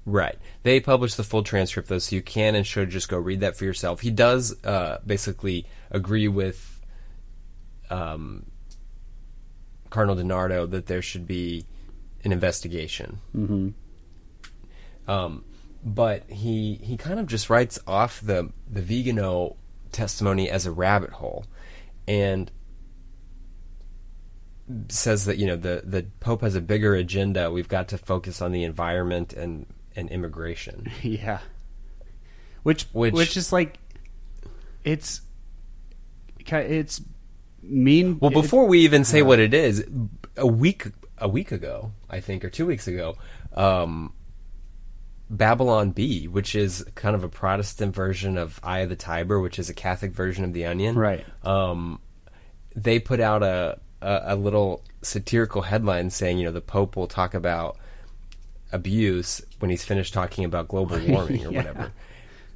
[0.04, 3.40] Right, they published the full transcript though, so you can and should just go read
[3.40, 4.00] that for yourself.
[4.00, 6.71] He does uh, basically agree with
[7.92, 8.46] um,
[9.90, 11.66] Cardinal DiNardo that there should be
[12.24, 13.18] an investigation.
[13.36, 15.10] Mm-hmm.
[15.10, 15.44] Um,
[15.84, 19.56] but he he kind of just writes off the the Vigano
[19.90, 21.44] testimony as a rabbit hole,
[22.08, 22.50] and
[24.88, 27.50] says that you know the the Pope has a bigger agenda.
[27.50, 30.90] We've got to focus on the environment and and immigration.
[31.02, 31.40] Yeah.
[32.62, 33.78] Which, Which- which is like
[34.84, 35.22] it's
[36.48, 37.00] it's
[37.62, 38.18] mean.
[38.18, 39.84] Well, before we even say what it is,
[40.36, 40.86] a week
[41.18, 43.16] a week ago, I think, or two weeks ago,
[43.54, 44.12] um,
[45.30, 49.58] Babylon Bee, which is kind of a Protestant version of Eye of the Tiber, which
[49.58, 51.24] is a Catholic version of The Onion, Right.
[51.44, 52.00] Um,
[52.74, 57.06] they put out a, a a little satirical headline saying, you know, the Pope will
[57.08, 57.76] talk about
[58.72, 61.58] abuse when he's finished talking about global warming or Yeah.
[61.58, 61.92] whatever,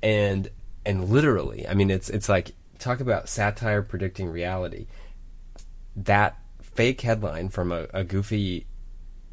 [0.03, 0.49] and
[0.85, 4.87] and literally, I mean, it's it's like talk about satire predicting reality.
[5.97, 8.67] That fake headline from a, a goofy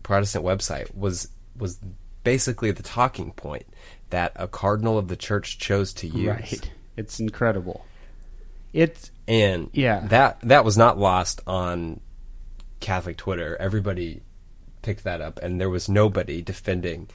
[0.02, 1.80] Protestant website was was
[2.24, 3.66] basically the talking point
[4.10, 6.28] that a cardinal of the church chose to use.
[6.28, 6.72] right.
[6.96, 7.86] It's incredible.
[8.72, 10.02] It's And Yeah.
[10.08, 12.00] that that was not lost on
[12.80, 13.56] Catholic Twitter.
[13.60, 14.22] Everybody
[14.82, 17.10] picked that up, and there was nobody defending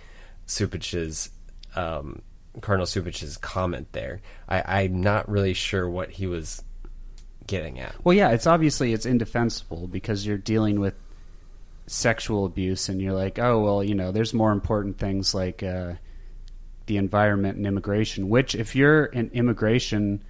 [0.47, 1.31] Cupich's
[1.77, 2.23] um,
[2.61, 4.21] Cardinal Cupich's comment there.
[4.49, 6.62] I, I'm not really sure what he was
[7.47, 7.94] getting at.
[8.05, 8.31] well, yeah.
[8.31, 10.94] It's obviously it's indefensible because you're dealing with
[11.87, 15.94] sexual abuse, and you're like, oh well, you know, there's more important things like uh,
[16.87, 18.29] the environment and immigration.
[18.29, 20.23] Which, if you're an immigration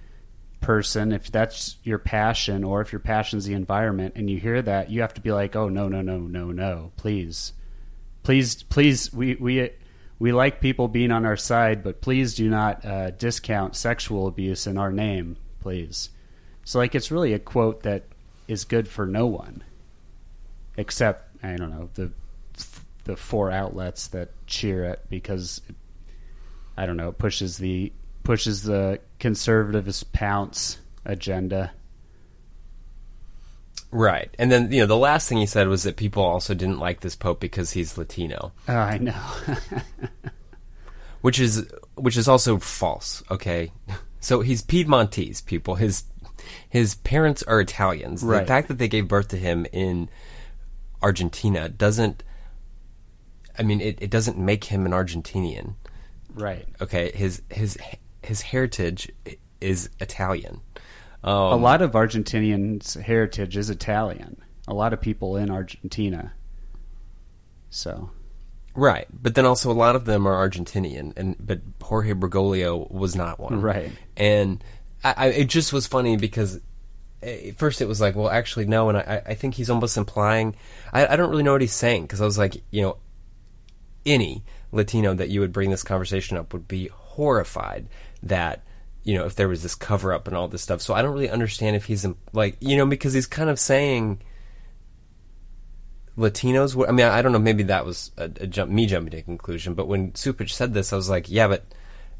[0.61, 4.89] person, if that's your passion, or if your passion's the environment, and you hear that,
[4.89, 7.53] you have to be like, oh no, no, no, no, no, please,
[8.23, 9.71] please, please, we we
[10.19, 14.67] we like people being on our side, but please do not uh, discount sexual abuse
[14.67, 16.09] in our name, please.
[16.65, 18.03] So, like, it's really a quote that
[18.47, 19.63] is good for no one,
[20.75, 22.11] except I don't know the
[23.05, 25.75] the four outlets that cheer it because it,
[26.77, 27.91] I don't know it pushes the
[28.23, 31.71] pushes the conservativist pounce agenda.
[33.91, 34.33] Right.
[34.37, 36.99] And then, you know, the last thing he said was that people also didn't like
[37.01, 39.21] this pope because he's Latino, Oh, I know.
[41.21, 43.71] which is which is also false, okay?
[44.19, 45.75] So he's Piedmontese, people.
[45.75, 46.03] His
[46.69, 48.21] his parents are Italians.
[48.41, 50.09] The fact that they gave birth to him in
[51.01, 52.23] Argentina doesn't
[53.57, 55.73] I mean, it, it doesn't make him an Argentinian.
[56.33, 56.65] right.
[56.79, 57.77] Okay, his his
[58.23, 59.11] his heritage
[59.59, 60.61] is Italian.
[61.23, 64.41] Um, a lot of Argentinians' heritage is Italian.
[64.67, 66.33] A lot of people in Argentina.
[67.69, 68.11] So
[68.75, 73.15] Right, but then also a lot of them are Argentinian, and but Jorge Bergoglio was
[73.15, 73.61] not one.
[73.61, 73.91] Right.
[74.15, 74.63] and
[75.03, 76.61] I, I, it just was funny because
[77.21, 80.55] at first it was like, well, actually no, and I, I think he's almost implying.
[80.93, 82.97] I, I don't really know what he's saying because I was like, you know,
[84.05, 87.87] any Latino that you would bring this conversation up would be horrified
[88.23, 88.63] that
[89.09, 90.81] you know if there was this cover up and all this stuff.
[90.81, 94.21] So I don't really understand if he's like you know because he's kind of saying.
[96.17, 96.75] Latinos.
[96.75, 97.39] were- I mean, I don't know.
[97.39, 99.73] Maybe that was a, a jump, me jumping to a conclusion.
[99.73, 101.63] But when Cupich said this, I was like, yeah, but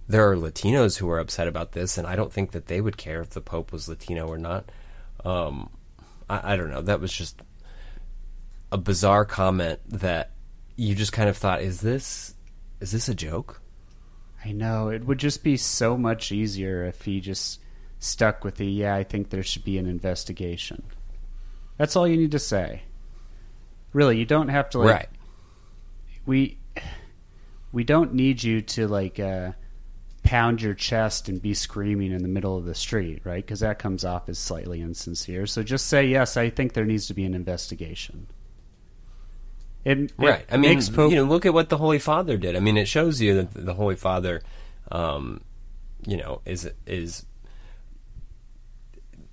[0.08, 2.96] there are Latinos who are upset about this, and I don't think that they would
[2.96, 4.72] care if the Pope was Latino or not.
[5.26, 5.70] Um,
[6.30, 6.82] I, I don't know.
[6.82, 7.42] That was just
[8.72, 10.32] a bizarre comment that
[10.78, 12.36] you just kind of thought, is this
[12.80, 13.62] is this a joke?
[14.44, 17.60] I know it would just be so much easier if he just
[18.00, 18.96] stuck with the yeah.
[18.96, 20.84] I think there should be an investigation.
[21.78, 22.84] That's all you need to say.
[23.94, 25.10] Really, you don't have to like right.
[26.26, 26.58] we
[27.72, 29.52] we don't need you to like uh,
[30.24, 33.46] pound your chest and be screaming in the middle of the street, right?
[33.46, 35.46] Because that comes off as slightly insincere.
[35.46, 36.38] So just say yes.
[36.38, 38.28] I think there needs to be an investigation.
[39.86, 40.46] It, it Right.
[40.52, 42.56] I mean, makes Pope you know, look at what the Holy Father did.
[42.56, 44.42] I mean, it shows you that the Holy Father,
[44.92, 45.42] um,
[46.06, 47.26] you know, is is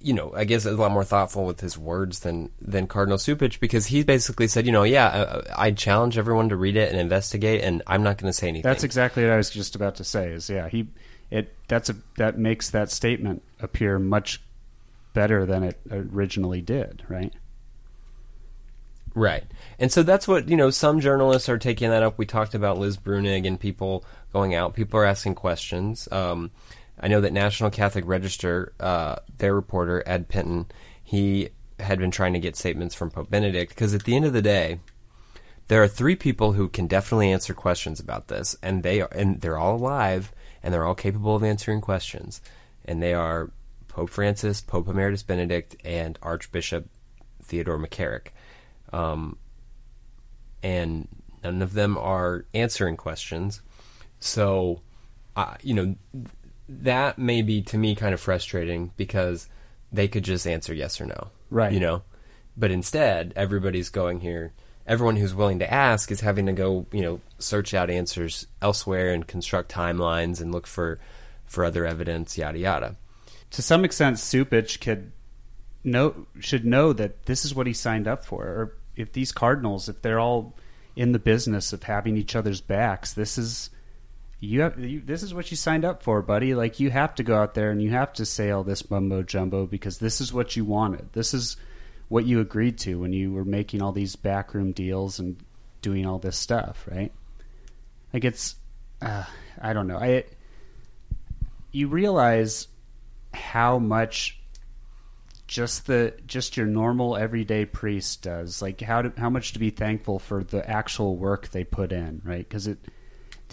[0.01, 3.59] you know, I guess a lot more thoughtful with his words than than Cardinal Cupich
[3.59, 6.91] because he basically said, you know, yeah, uh, I, I challenge everyone to read it
[6.91, 8.63] and investigate, and I'm not going to say anything.
[8.63, 10.31] That's exactly what I was just about to say.
[10.33, 10.89] Is yeah, he
[11.31, 14.41] it that's a that makes that statement appear much
[15.13, 17.33] better than it originally did, right?
[19.17, 19.45] Right.
[19.79, 22.19] And so that's what, you know, some journalists are taking that up.
[22.19, 24.75] We talked about Liz Bruenig and people going out.
[24.75, 26.07] People are asking questions.
[26.13, 26.51] Um,
[27.01, 30.67] I know that National Catholic Register, uh, their reporter, Ed Pentin,
[31.03, 31.49] he
[31.81, 34.43] had been trying to get statements from Pope Benedict because at the end of the
[34.43, 34.81] day,
[35.69, 39.41] there are three people who can definitely answer questions about this, and they are, and
[39.41, 40.31] they're all alive,
[40.63, 42.43] and they're all capable of answering questions,
[42.85, 43.51] and they are
[43.89, 46.89] Pope Francis, Pope Emeritus Benedict, and Archbishop
[47.43, 48.29] Theodore McCarrick.
[48.93, 49.39] Um,
[50.63, 51.09] and
[51.43, 53.63] none of them are answering questions.
[54.21, 54.81] So,
[55.35, 55.95] uh, you know,
[56.69, 59.49] that may be to me kind of frustrating because
[59.93, 61.29] they could just answer yes or no.
[61.51, 61.73] Right.
[61.73, 62.03] You know,
[62.57, 64.53] but instead, everybody's going here.
[64.87, 69.13] Everyone who's willing to ask is having to go, you know, search out answers elsewhere
[69.13, 70.99] and construct timelines and look for
[71.45, 72.97] for other evidence, yada yada.
[73.53, 75.13] To some extent, Cupich could
[75.87, 78.45] know should know that this is what he signed up for.
[78.45, 80.55] Or if these Cardinals, if they're all
[80.95, 83.71] in the business of having each other's backs, this is
[84.41, 86.55] you have you, this is what you signed up for, buddy.
[86.55, 89.23] Like you have to go out there and you have to say all this mumbo
[89.23, 91.13] jumbo because this is what you wanted.
[91.13, 91.57] This is
[92.09, 95.37] what you agreed to when you were making all these backroom deals and
[95.83, 97.13] doing all this stuff, right?
[98.13, 98.57] Like it's,
[99.03, 99.25] uh,
[99.61, 99.99] I don't know.
[99.99, 100.25] I
[101.73, 102.69] you realize
[103.35, 104.41] how much
[105.47, 108.61] just the just your normal everyday priest does.
[108.61, 112.21] Like how to, how much to be thankful for the actual work they put in,
[112.25, 112.47] right?
[112.49, 112.79] Because it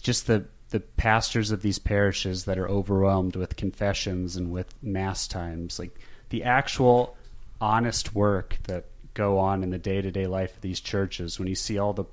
[0.02, 5.28] just the the pastors of these parishes that are overwhelmed with confessions and with mass
[5.28, 7.16] times, like the actual
[7.62, 11.38] honest work that go on in the day to day life of these churches.
[11.38, 12.06] When you see all the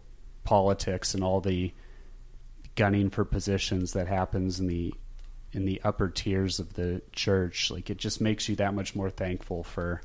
[0.44, 1.72] politics and all the
[2.76, 4.94] gunning for positions that happens in the
[5.52, 9.10] in the upper tiers of the church, like it just makes you that much more
[9.10, 10.02] thankful for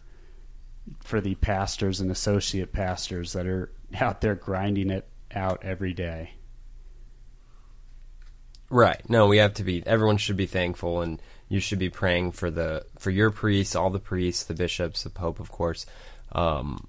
[1.03, 6.31] for the pastors and associate pastors that are out there grinding it out every day.
[8.69, 9.08] Right.
[9.10, 9.86] No, we have to be.
[9.86, 13.89] Everyone should be thankful, and you should be praying for the for your priests, all
[13.89, 15.86] the priests, the bishops, the pope, of course.
[16.31, 16.88] Um,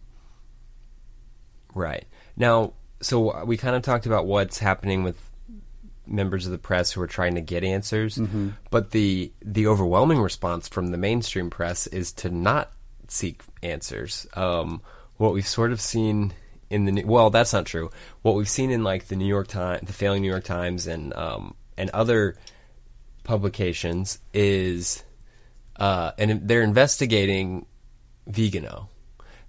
[1.75, 5.21] right now, so we kind of talked about what's happening with
[6.07, 8.51] members of the press who are trying to get answers, Mm-hmm.
[8.71, 12.73] but the the overwhelming response from the mainstream press is to not
[13.09, 14.27] seek answers.
[14.35, 14.81] Um,
[15.17, 16.33] what we've sort of seen
[16.71, 17.91] in the well, that's not true.
[18.23, 21.13] What we've seen in like the New York Times, the failing New York Times, and
[21.15, 22.37] um, and other
[23.25, 25.05] publications is,
[25.77, 27.67] uh, and they're investigating
[28.27, 28.89] Vigano.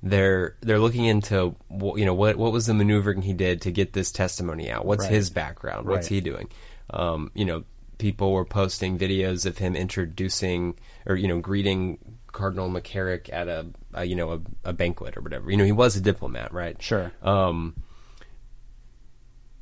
[0.04, 3.94] They're they're looking into you know what what was the maneuvering he did to get
[3.94, 4.86] this testimony out.
[4.86, 5.12] What's Right.
[5.14, 5.88] his background?
[5.88, 6.16] What's Right.
[6.16, 6.50] he doing?
[6.92, 7.64] Um, you know,
[7.98, 10.76] people were posting videos of him introducing
[11.08, 11.98] or you know greeting
[12.32, 15.50] Cardinal McCarrick at a, a you know a, a banquet or whatever.
[15.50, 16.80] You know, he was a diplomat, right?
[16.82, 17.12] Sure.
[17.24, 17.76] Um,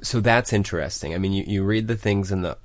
[0.01, 1.13] so that's interesting.
[1.13, 2.57] I mean, you, you read the things in the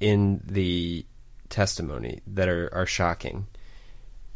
[0.00, 1.06] in the
[1.48, 3.46] testimony that are, are shocking,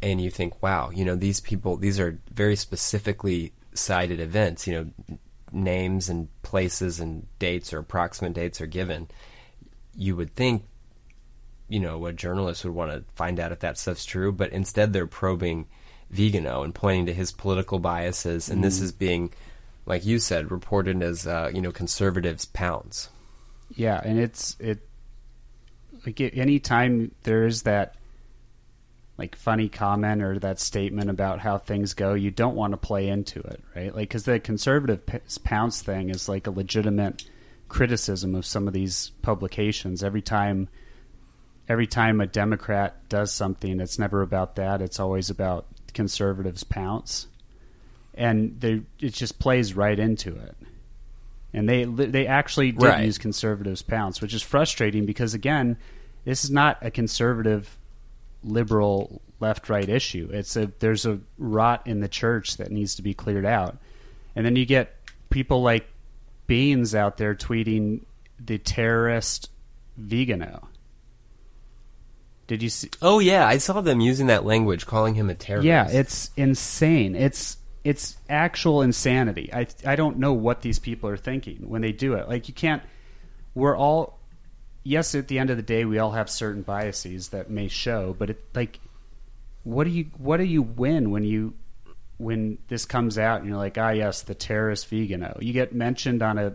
[0.01, 4.67] and you think, wow, you know, these people, these are very specifically cited events.
[4.67, 5.17] You know,
[5.51, 9.07] names and places and dates or approximate dates are given.
[9.95, 10.63] You would think,
[11.67, 14.93] you know, a journalist would want to find out if that stuff's true, but instead
[14.93, 15.67] they're probing
[16.11, 19.31] Vigano and pointing to his political biases, and this is being,
[19.85, 23.09] like you said, reported as uh, you know conservatives pounds.
[23.75, 24.79] Yeah, and it's it
[26.05, 27.95] like a- anytime there is that
[29.19, 33.07] like funny comment or that statement about how things go, you don't want to play
[33.09, 33.93] into it, right?
[33.93, 37.25] Like because the conservative p- pounce thing is like a legitimate
[37.67, 40.03] criticism of some of these publications.
[40.03, 40.69] Every time,
[41.67, 44.81] every time a Democrat does something, it's never about that.
[44.81, 47.27] It's always about conservatives pounce,
[48.15, 50.55] and they it just plays right into it
[51.53, 53.05] and they they actually did Right.
[53.05, 55.77] use conservatives pounce, which is frustrating because again,
[56.25, 57.75] this is not a conservative
[58.43, 60.29] liberal left right issue.
[60.31, 63.77] It's a there's a rot in the church that needs to be cleared out,
[64.35, 64.95] and then you get
[65.29, 65.87] people like
[66.47, 68.01] Beans out there tweeting
[68.43, 69.49] the terrorist
[69.97, 70.69] Vigano.
[72.47, 72.89] Did you see?
[73.01, 75.67] Oh yeah, I saw them using that language, calling him a terrorist.
[75.67, 77.15] Yeah, it's insane.
[77.15, 79.51] It's it's actual insanity.
[79.53, 82.27] I I don't know what these people are thinking when they do it.
[82.27, 82.81] Like you can't.
[83.53, 84.18] We're all.
[84.83, 88.15] Yes, at the end of the day, we all have certain biases that may show,
[88.17, 88.79] but it like,
[89.63, 91.53] what do you what do you win when you
[92.17, 95.37] when this comes out and you're like, ah, yes, the terrorist Vigano.
[95.41, 96.53] You get mentioned on a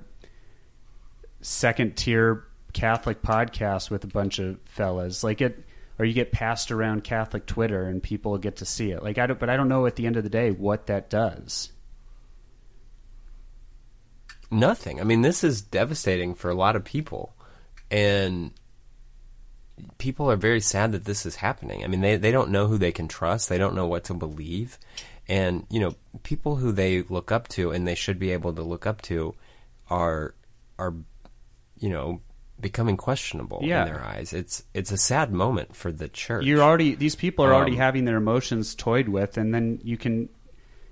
[1.40, 5.22] second tier Catholic podcast with a bunch of fellas.
[5.24, 5.64] Like it,
[5.98, 9.02] or you get passed around Catholic Twitter and people get to see it.
[9.02, 11.08] Like I don't, but I don't know at the end of the day what that
[11.08, 11.70] does.
[14.50, 15.00] nothing.
[15.00, 17.33] I mean, this is devastating for a lot of people,
[17.94, 18.50] and
[19.98, 21.84] people are very sad that this is happening.
[21.84, 23.48] I mean, they they don't know who they can trust.
[23.48, 24.78] They don't know what to believe,
[25.28, 28.62] and you know, people who they look up to and they should be able to
[28.62, 29.34] look up to
[29.90, 30.34] are
[30.78, 30.94] are
[31.78, 32.20] you know
[32.60, 33.82] becoming questionable Yeah.
[33.86, 34.32] in their eyes.
[34.32, 36.44] It's it's a sad moment for the church.
[36.44, 39.96] You're already these people are already Um, having their emotions toyed with, and then you
[39.96, 40.28] can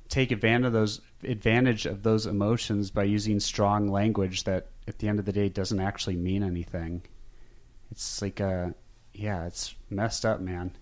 [0.08, 5.08] take advantage of those advantage of those emotions by using strong language that, at the
[5.08, 7.02] end of the day, doesn't actually mean anything.
[7.90, 8.74] It's like a
[9.12, 10.72] yeah, it's messed up, man.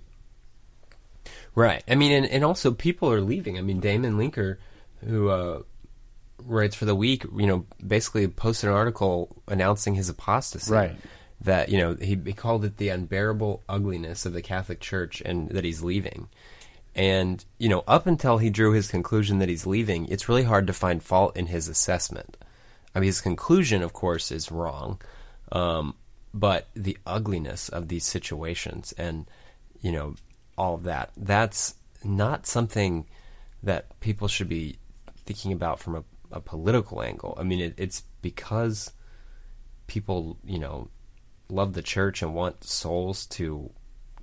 [1.54, 1.82] Right.
[1.88, 3.58] I mean, and, and also people are leaving.
[3.58, 4.56] I mean, Damon Linker,
[5.04, 5.62] who uh,
[6.42, 10.72] writes for the Week, you know, basically posted an article announcing his apostasy.
[10.72, 10.96] Right.
[11.42, 15.48] That you know he, he called it the unbearable ugliness of the Catholic Church, and
[15.50, 16.28] that he's leaving.
[16.94, 20.66] And you know, up until he drew his conclusion that he's leaving, it's really hard
[20.66, 22.36] to find fault in his assessment.
[22.94, 25.00] I mean, his conclusion, of course, is wrong,
[25.52, 25.94] um,
[26.34, 29.28] but the ugliness of these situations and
[29.80, 30.14] you know
[30.56, 31.74] all of that—that's
[32.04, 33.06] not something
[33.62, 34.78] that people should be
[35.24, 37.36] thinking about from a, a political angle.
[37.38, 38.92] I mean, it, it's because
[39.86, 40.88] people, you know,
[41.48, 43.70] love the church and want souls to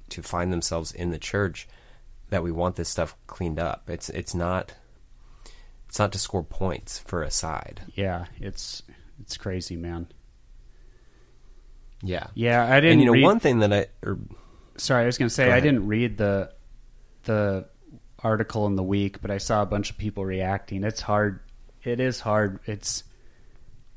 [0.10, 1.68] to find themselves in the church
[2.30, 3.90] that we want this stuff cleaned up.
[3.90, 4.74] It's it's not
[5.88, 7.82] it's not to score points for a side.
[7.96, 8.84] Yeah, it's
[9.22, 10.08] it's crazy, man.
[12.04, 12.28] Yeah.
[12.34, 12.94] Yeah, I didn't.
[12.94, 14.20] And you know read, one thing that I or,
[14.78, 16.54] Sorry, I was going to say Go I didn't read the
[17.24, 17.68] the
[18.20, 20.84] article in the week, but I saw a bunch of people reacting.
[20.84, 21.40] It's hard.
[21.84, 22.60] It is hard.
[22.66, 23.04] It's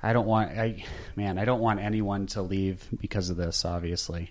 [0.02, 0.84] I don't want I
[1.16, 4.30] man, I don't want anyone to leave because of this, obviously.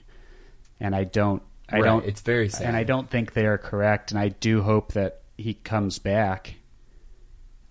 [0.79, 2.67] And I don't I Right, don't it's very sad.
[2.67, 6.55] And I don't think they are correct and I do hope that he comes back.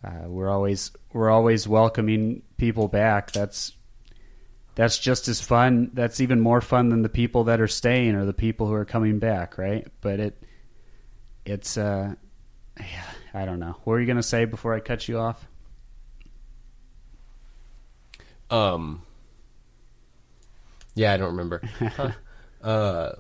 [0.05, 3.33] Uh, we're always we're always welcoming people back.
[3.33, 3.73] That's
[4.75, 5.91] that's just as fun.
[5.93, 8.85] That's even more fun than the people that are staying or the people who are
[8.85, 9.89] coming back, right?
[10.01, 10.43] But it,
[11.45, 12.15] it's, uh,
[12.79, 13.75] yeah, I don't know.
[13.83, 15.49] What were you going to say before I cut you off?
[18.51, 19.03] um
[20.95, 21.63] yeah, I don't remember.
[21.79, 22.11] Huh.
[22.63, 23.13] uh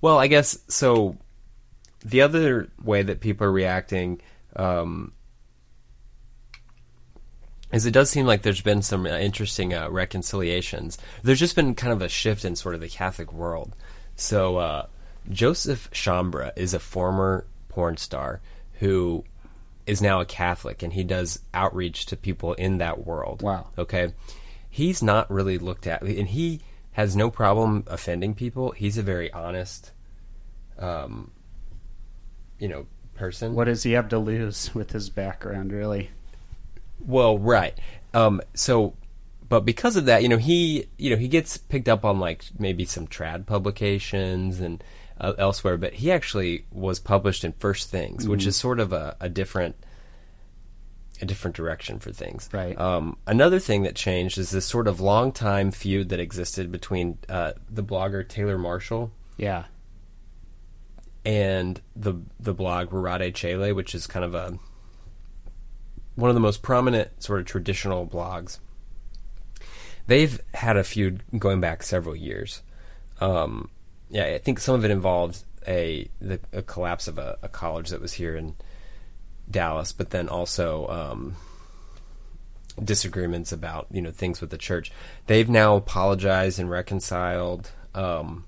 [0.00, 1.16] well, I guess so
[2.04, 4.20] the other way that people are reacting
[4.56, 5.12] um
[7.72, 10.96] is it does seem like there's been some uh, interesting uh, reconciliations.
[11.24, 13.74] There's just been kind of a shift in sort of the Catholic world.
[14.14, 14.86] So uh,
[15.30, 18.40] Joseph Sciambra is a former porn star
[18.74, 19.24] who
[19.86, 23.42] is now a Catholic, and he does outreach to people in that world.
[23.42, 23.70] Wow.
[23.76, 24.12] Okay,
[24.70, 26.60] he's not really looked at, and he
[26.92, 28.70] has no problem offending people.
[28.70, 29.90] He's a very honest,
[30.78, 31.32] um,
[32.58, 33.54] you know, person.
[33.54, 36.10] What does he have to lose with his background, really?
[37.00, 37.78] Well, right.
[38.12, 38.94] Um, so,
[39.48, 42.44] but because of that, you know, he, you know, he gets picked up on like
[42.58, 44.82] maybe some trad publications and
[45.20, 49.16] uh, elsewhere, but he actually was published in First Things, which is sort of a,
[49.20, 49.76] a different,
[51.20, 52.48] a different direction for things.
[52.52, 52.78] Right.
[52.78, 57.18] Um, another thing that changed is this sort of long time feud that existed between
[57.28, 59.64] uh, the blogger Taylor Marshall Yeah.
[61.24, 64.58] And the the blog Rorate Caeli, which is kind of a
[66.16, 68.58] one of the most prominent sort of traditional blogs.
[70.06, 72.62] They've had a feud going back several years.
[73.20, 73.70] Um,
[74.10, 77.88] yeah, I think some of it involved a the a collapse of a, a college
[77.88, 78.54] that was here in
[79.50, 81.36] Dallas, but then also um,
[82.82, 84.92] disagreements about you know things with the church.
[85.26, 87.70] They've now apologized and reconciled.
[87.94, 88.44] Um,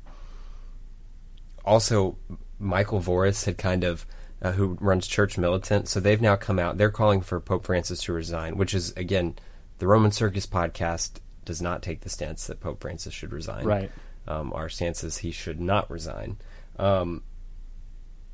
[1.65, 2.17] also,
[2.59, 4.07] Michael Voris had kind of
[4.43, 6.77] uh, who runs Church Militant, so they've now come out.
[6.77, 9.35] They're calling for Pope Francis to resign, which is again,
[9.79, 13.65] the Roman Circus podcast does not take the stance that Pope Francis should resign.
[13.65, 13.91] Right.
[14.29, 16.37] Um, our stance is he should not resign.
[16.79, 17.23] Um,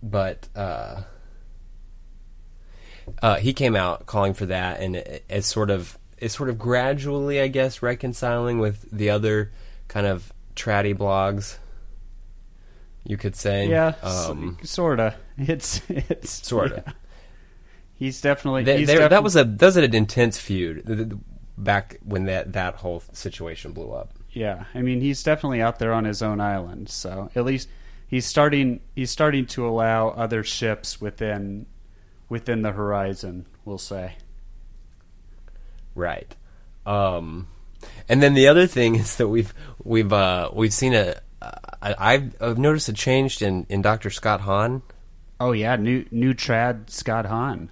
[0.02, 1.02] but uh,
[3.22, 6.58] uh, he came out calling for that, and it- it's sort of is sort of
[6.58, 9.50] gradually, I guess, reconciling with the other
[9.88, 11.56] kind of tratty blogs.
[13.04, 13.94] You could say, Yeah.
[14.02, 15.14] Um, sort of.
[15.38, 16.84] It's, it's, Sorta.
[16.86, 16.92] yeah.
[17.94, 21.18] He's definitely, Th- he's defi- that was a that was an intense feud
[21.56, 24.10] back when that that whole situation blew up.
[24.30, 26.88] Yeah, I mean he's definitely out there on his own island.
[26.88, 27.68] So at least
[28.08, 31.66] he's starting he's starting to allow other ships within
[32.28, 33.46] within the horizon.
[33.64, 34.16] We'll say.
[35.94, 36.34] Right.
[36.86, 37.48] Um,
[38.08, 39.52] and then the other thing is that we've
[39.84, 41.20] we've uh, we've seen a
[41.82, 44.10] I, I've, I've noticed a change in, in Dr.
[44.10, 44.82] Scott Hahn.
[45.40, 47.70] Oh yeah, new new trad Scott Hahn.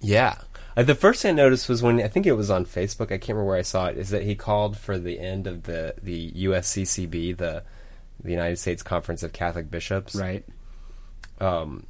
[0.00, 0.36] Yeah.
[0.76, 3.06] Uh, the first thing I noticed was when I think it was on Facebook.
[3.06, 3.98] I can't remember where I saw it.
[3.98, 7.64] Is that he called for the end of the the USCCB, the
[8.22, 10.14] the United States Conference of Catholic Bishops.
[10.14, 10.44] Right.
[11.38, 11.86] Um,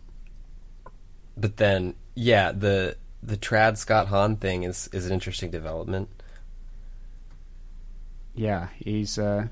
[1.37, 6.09] but then, yeah, the the trad Scott Hahn thing is is an interesting development.
[8.35, 9.19] Yeah, he's.
[9.19, 9.49] Uh,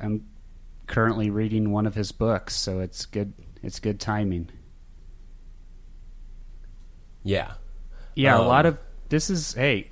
[0.00, 0.26] I'm
[0.86, 3.32] currently reading one of his books, so it's good.
[3.62, 4.50] It's good timing.
[7.22, 7.54] Yeah,
[8.14, 8.78] Yeah, a Um, lot of
[9.08, 9.90] this is hey,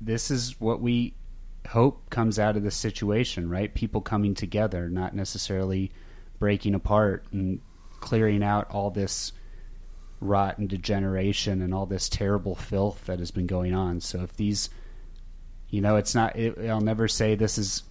[0.00, 1.14] this is what we
[1.68, 3.74] hope comes out of this situation, right?
[3.74, 5.90] People coming together, not necessarily
[6.38, 7.60] breaking apart and
[8.00, 9.32] clearing out all this
[10.20, 14.00] rot and degeneration and all this terrible filth that has been going on.
[14.00, 14.70] So if these,
[15.68, 16.36] you know, it's not.
[16.36, 17.82] It, I'll never say this is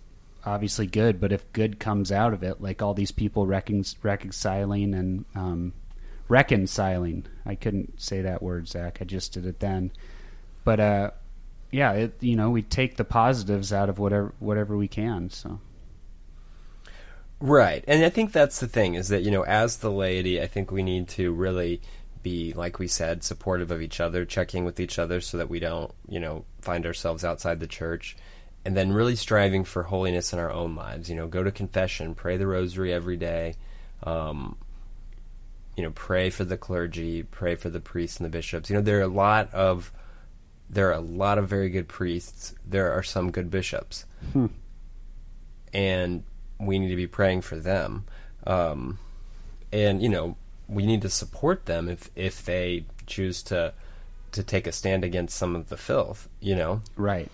[0.45, 4.93] obviously good, but if good comes out of it, like all these people recon- reconciling
[4.93, 5.73] and um,
[6.27, 7.25] reconciling.
[7.45, 8.97] I couldn't say that word, Zach.
[9.01, 9.91] I just did it then.
[10.63, 11.11] But uh,
[11.71, 15.29] yeah, it, you know, we take the positives out of whatever whatever we can.
[15.29, 15.59] So
[17.39, 17.83] right.
[17.87, 20.71] And I think that's the thing is that you know, as the laity, I think
[20.71, 21.81] we need to really
[22.21, 25.59] be, like we said, supportive of each other, checking with each other, so that we
[25.59, 28.15] don't, you know, find ourselves outside the church.
[28.65, 31.09] And then really striving for holiness in our own lives.
[31.09, 33.55] You know, go to confession, pray the rosary every day.
[34.03, 34.57] Um,
[35.75, 38.69] you know, pray for the clergy, pray for the priests and the bishops.
[38.69, 39.91] You know, there are a lot of
[40.69, 42.55] there are a lot of very good priests.
[42.65, 44.47] There are some good bishops, Hmm.
[45.73, 46.23] and
[46.59, 48.05] we need to be praying for them.
[48.45, 48.99] Um,
[49.71, 50.37] and you know,
[50.67, 53.73] we need to support them if if they choose to
[54.31, 56.29] to take a stand against some of the filth.
[56.39, 57.29] You know, right,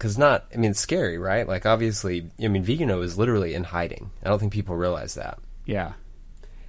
[0.00, 0.46] because not.
[0.54, 1.46] I mean, it's scary, right?
[1.46, 4.10] Like, obviously, I mean, Vigano is literally in hiding.
[4.24, 5.38] I don't think people realize that.
[5.66, 5.92] yeah,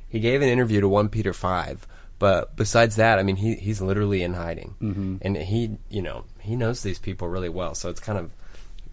[0.09, 1.88] He gave an interview to One Peter Five,
[2.19, 5.15] but besides that, I mean, he he's literally in hiding, mm-hmm.
[5.21, 7.73] and he, you know, he knows these people really well.
[7.73, 8.32] So it's kind of,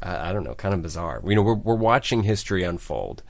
[0.01, 1.20] I, I don't know, kind of bizarre.
[1.26, 3.24] You know, we're we're watching history unfold,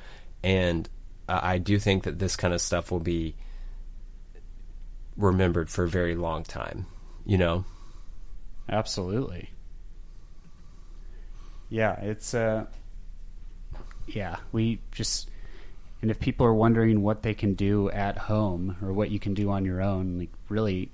[0.45, 0.91] and
[1.27, 3.35] uh, I do think that this kind of stuff will be
[5.17, 6.85] remembered for a very long time.
[7.25, 7.65] You know,
[8.69, 9.51] absolutely.
[11.69, 12.67] Yeah, it's uh,
[14.07, 15.31] yeah, we just.
[16.01, 19.35] And if people are wondering what they can do at home or what you can
[19.35, 20.93] do on your own, like really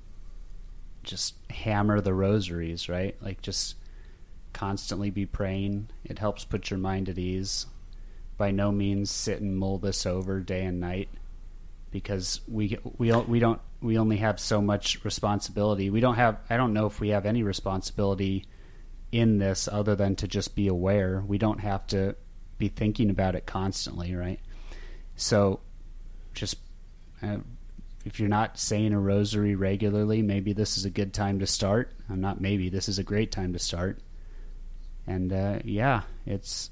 [1.03, 3.14] just hammer the rosaries, right?
[3.20, 3.77] Like just
[4.55, 5.89] constantly be praying.
[6.05, 7.66] It helps put your mind at ease.
[8.39, 11.09] By no means sit and mull this over day and night
[11.91, 15.91] because we we we don't we only have so much responsibility.
[15.91, 18.47] We don't have I don't know if we have any responsibility
[19.15, 21.23] in this other than to just be aware.
[21.25, 22.17] We don't have to
[22.59, 24.41] be thinking about it constantly, right?
[25.15, 25.61] So
[26.35, 26.57] just
[27.23, 27.37] uh,
[28.05, 31.93] if you're not saying a rosary regularly, maybe this is a good time to start.
[32.11, 34.01] I'm not maybe this is a great time to start.
[35.07, 36.71] And uh, yeah, it's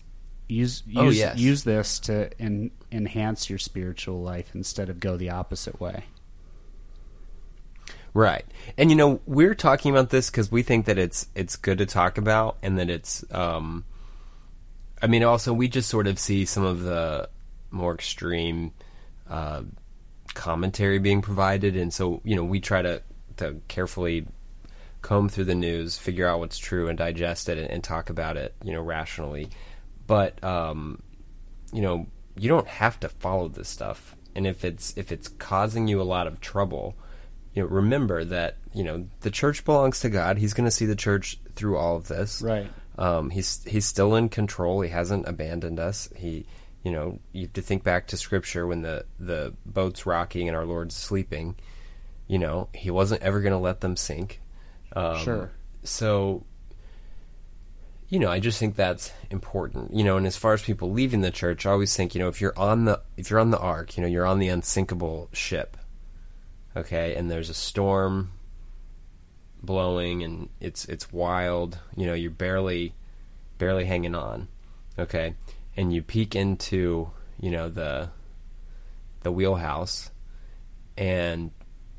[0.49, 1.39] use use Oh, yes.
[1.39, 6.05] use this to en- enhance your spiritual life instead of go the opposite way.
[8.15, 8.45] Right.
[8.77, 11.87] And you know, we're talking about this because we think that it's it's good to
[11.87, 13.25] talk about, and that it's.
[13.31, 13.85] Um,
[15.01, 17.29] I mean, also we just sort of see some of the
[17.71, 18.73] more extreme
[19.29, 19.63] uh,
[20.35, 23.03] commentary being provided, and so you know we try to
[23.39, 24.27] to carefully
[25.01, 28.37] comb through the news, figure out what's true, and digest it, and, and talk about
[28.37, 29.49] it, you know, rationally.
[30.07, 31.03] But um,
[31.73, 32.07] you know,
[32.37, 36.05] you don't have to follow this stuff, and if it's if it's causing you a
[36.05, 36.95] lot of trouble
[37.55, 40.39] you know, remember that you know the church belongs to God.
[40.39, 42.43] He's going to see the church through all of this.
[42.43, 42.71] Right.
[42.99, 44.81] Um, he's he's still in control.
[44.81, 46.09] He hasn't abandoned us.
[46.17, 46.47] He,
[46.83, 50.57] you know, you have to think back to Scripture when the the boat's rocking and
[50.57, 51.57] our Lord's sleeping.
[52.27, 54.41] You know, He wasn't ever going to let them sink.
[54.95, 55.51] Um, Sure.
[55.85, 56.45] So,
[58.09, 59.95] you know, I just think that's important.
[59.95, 62.29] You know, and as far as people leaving the church, I always think, you know,
[62.29, 65.29] if you're on the if you're on the ark, you know, you're on the unsinkable
[65.33, 65.77] ship
[66.77, 68.33] okay and there's a storm
[69.63, 71.79] blowing and it's it's wild.
[71.97, 72.95] You know you're barely
[73.59, 74.49] barely hanging on.
[74.99, 75.35] Okay
[75.77, 77.11] and you peek into
[77.41, 78.11] you know the
[79.23, 80.11] the wheelhouse
[80.99, 81.51] and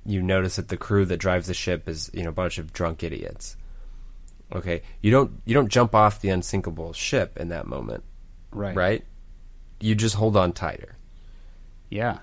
[0.06, 2.74] you notice that the crew that drives the ship is you know a bunch of
[2.74, 3.56] drunk idiots.
[4.54, 8.04] Okay you don't you don't jump off the unsinkable ship in that moment
[8.52, 8.76] Right.
[8.76, 9.06] right?
[9.80, 10.96] You just hold on tighter.
[11.90, 12.20] Yeah.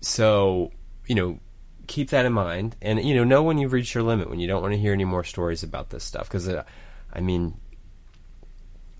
[0.00, 0.70] so
[1.06, 1.38] you know
[1.86, 4.48] keep that in mind and you know know when you've reached your limit when you
[4.48, 6.64] don't want to hear any more stories about this stuff because uh,
[7.12, 7.54] i mean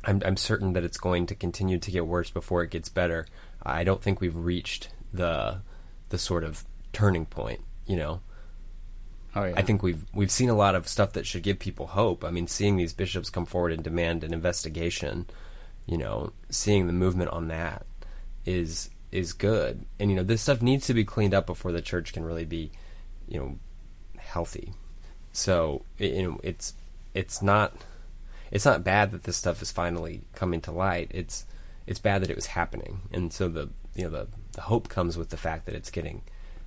[0.06, 3.26] I'm, I'm certain that it's going to continue to get worse before it gets better
[3.62, 5.62] i don't think we've reached the
[6.10, 8.20] the sort of turning point you know
[9.36, 9.54] Oh, yeah.
[9.56, 12.24] I think we've we've seen a lot of stuff that should give people hope.
[12.24, 15.26] I mean, seeing these bishops come forward and demand an investigation,
[15.86, 17.84] you know, seeing the movement on that
[18.46, 19.86] is is good.
[19.98, 22.44] And you know, this stuff needs to be cleaned up before the church can really
[22.44, 22.72] be,
[23.28, 23.58] you know,
[24.18, 24.74] healthy.
[25.32, 26.74] So you know, it's
[27.14, 27.72] it's not
[28.50, 31.10] it's not bad that this stuff is finally coming to light.
[31.14, 31.46] It's
[31.86, 35.16] it's bad that it was happening, and so the you know the the hope comes
[35.16, 36.22] with the fact that it's getting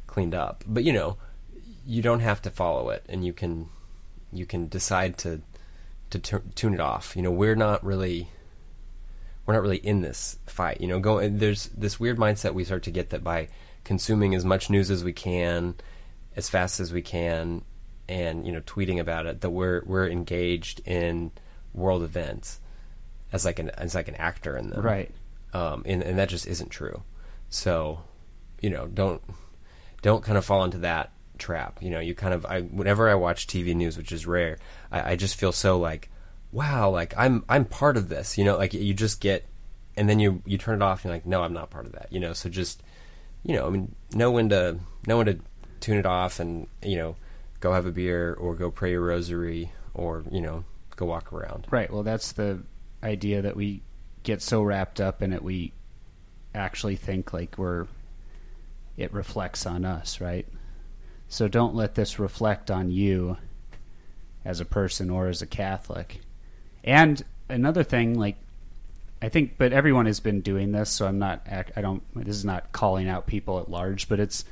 [0.08, 0.64] cleaned up.
[0.66, 1.18] But you know,
[1.86, 3.68] you don't have to follow it, and you can
[4.32, 5.42] you can decide to
[6.12, 7.14] to t- tune it off.
[7.18, 8.30] You know, we're not really
[9.48, 10.82] we're not really in this fight.
[10.82, 13.48] You know, go there's this weird mindset we start to get that by
[13.86, 15.76] consuming as much news as we can,
[16.36, 17.64] as fast as we can,
[18.10, 21.32] and you know, tweeting about it, that we're we're engaged in
[21.74, 22.60] world events
[23.32, 25.12] as like an as like an actor in them, Right.
[25.54, 27.04] Um, and and that just isn't true.
[27.50, 28.02] So,
[28.62, 29.22] you know, don't
[30.02, 31.82] don't kind of fall into that trap.
[31.82, 34.58] You know, you kind of I whenever I watch TV news, which is rare,
[34.92, 36.10] I, I just feel so like,
[36.52, 38.38] wow, like I'm I'm part of this.
[38.38, 39.46] You know, like you just get,
[39.96, 41.04] and then you you turn it off.
[41.04, 42.12] and You're like, no, I'm not part of that.
[42.12, 42.82] You know, so just
[43.44, 45.40] you know, I mean, know when to know when to
[45.80, 47.16] tune it off, and you know,
[47.60, 50.64] go have a beer or go pray your rosary or you know,
[50.96, 51.68] go walk around.
[51.70, 51.92] Right.
[51.92, 52.62] Well, that's the
[53.04, 53.82] idea that we
[54.24, 55.72] get so wrapped up in it, we
[56.54, 57.88] actually think like we're
[58.98, 60.48] it reflects on us, right?
[61.30, 63.38] So don't let this reflect on you
[64.44, 66.22] as a person or as a Catholic.
[66.88, 68.38] And another thing, like
[69.22, 71.46] I think, but everyone has been doing this, so I'm not.
[71.76, 72.02] I don't.
[72.16, 74.46] This is not calling out people at large, but it's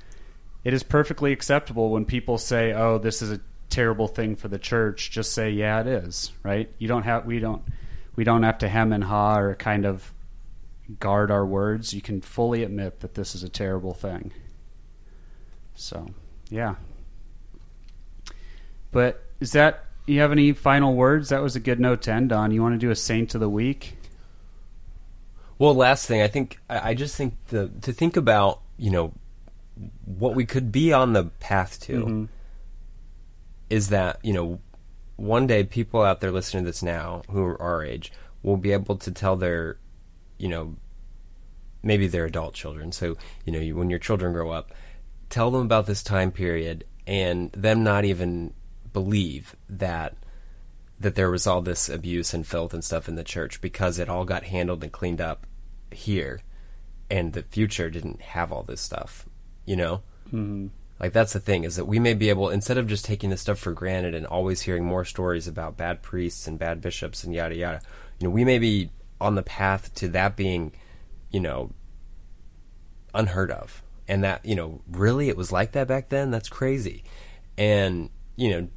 [0.66, 4.60] it is perfectly acceptable when people say, "Oh, this is a terrible thing for the
[4.60, 6.70] church." Just say, "Yeah, it is." Right?
[6.78, 7.26] You don't have.
[7.26, 7.62] We don't.
[8.18, 10.12] We don't have to hem and haw or kind of
[11.00, 11.94] guard our words.
[11.94, 14.34] You can fully admit that this is a terrible thing.
[15.76, 16.08] So,
[16.50, 16.76] yeah.
[18.92, 21.30] But is that you have any final words?
[21.30, 22.52] That was a good note to end on.
[22.52, 23.98] You want to do a saint of the week?
[25.58, 29.14] Well, last thing, I think I just think the to think about you know
[30.06, 32.26] what we could be on the path to Mm-hmm.
[33.70, 34.60] is that you know
[35.16, 38.12] one day people out there listening to this now who are our age
[38.44, 39.78] will be able to tell their
[40.38, 40.76] you know
[41.84, 42.92] maybe their adult children.
[42.92, 44.74] So you know you, when your children grow up,
[45.30, 48.54] tell them about this time period and them not even
[48.96, 50.16] believe that
[51.00, 54.10] that there was all this abuse and filth and stuff in the church because it
[54.10, 55.46] all got handled and cleaned up
[55.92, 56.40] here
[57.10, 59.28] and the future didn't have all this stuff
[59.66, 60.02] you know?
[60.28, 60.68] Mm-hmm.
[61.00, 63.42] like that's the thing is that we may be able instead of just taking this
[63.42, 67.32] stuff for granted and always hearing more stories about bad priests and bad bishops and
[67.32, 67.80] yada yada
[68.20, 68.90] you know we may be
[69.22, 70.72] on the path to that being
[71.30, 71.70] you know
[73.16, 73.82] unheard of.
[74.08, 76.30] And that you know really it was like that back then?
[76.30, 77.04] That's crazy.
[77.58, 78.68] And you know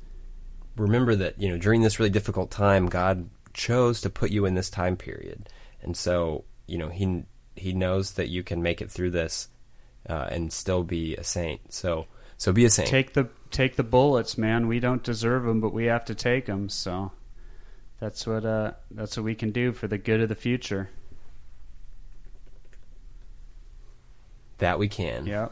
[0.79, 4.55] remember that you know during this really difficult time god chose to put you in
[4.55, 5.49] this time period
[5.83, 7.25] and so you know he
[7.57, 9.49] he knows that you can make it through this
[10.09, 12.07] uh, and still be a saint so
[12.37, 14.69] so be a saint Take the take the bullets, man.
[14.69, 16.69] We don't deserve them, but we have to take them.
[16.69, 17.11] So
[17.99, 20.89] that's what uh, that's what we can do for the good of the future.
[24.59, 25.49] that we can Yeah.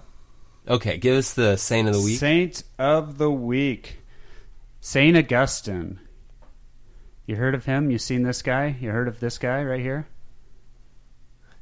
[0.69, 3.99] okay give us the saint of the week Saint of the week,
[4.87, 5.99] Saint Augustine.
[7.27, 7.91] You heard of him?
[7.91, 8.77] You seen this guy?
[8.81, 10.07] You heard of this guy right here?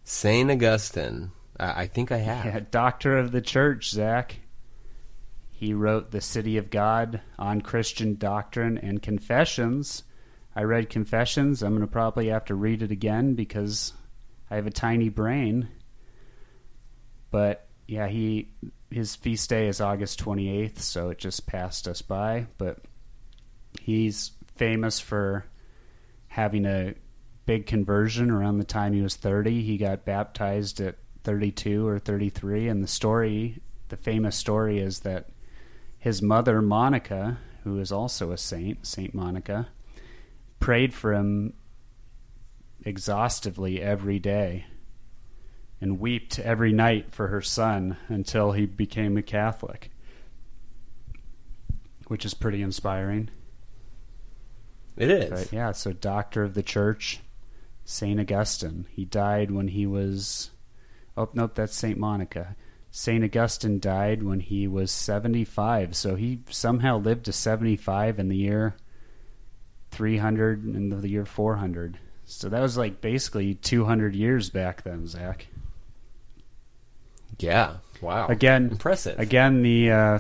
[0.07, 4.41] saint augustine I, I think i have Yeah, doctor of the church, Zach.
[5.51, 10.03] He wrote The City of God on Christian Doctrine and Confessions.
[10.55, 11.63] I read Confessions.
[11.63, 13.95] I'm going to probably have to read it again because
[14.51, 15.71] I have a tiny brain.
[17.31, 18.51] But yeah, he
[18.91, 22.81] his feast day is August 28th, so it just passed us by, but
[23.81, 25.47] he's famous for
[26.29, 26.95] having a
[27.47, 29.63] big conversion around the time he was 30.
[29.63, 35.29] He got baptized at 32 or 33 and the story, the famous story is that
[35.99, 39.69] his mother Monica, who is also a saint, Saint Monica,
[40.61, 41.55] prayed for him
[42.85, 44.67] exhaustively every day
[45.81, 49.91] and wept every night for her son until he became a Catholic,
[52.07, 53.31] which is pretty inspiring.
[54.97, 57.21] It is But yeah, so doctor of the church,
[57.85, 58.87] Saint Augustine.
[58.91, 60.51] He died when he was.
[61.17, 62.57] Oh nope, that's Saint Monica.
[62.91, 65.97] Saint Augustine died when he was seventy-five.
[65.97, 68.77] So he somehow lived to seventy-five in the year
[69.91, 71.99] three hundred and the year four hundred.
[72.25, 75.47] So that was like basically two hundred years back then, Zach.
[77.39, 80.19] yeah wow Again, impressive Again, the uh,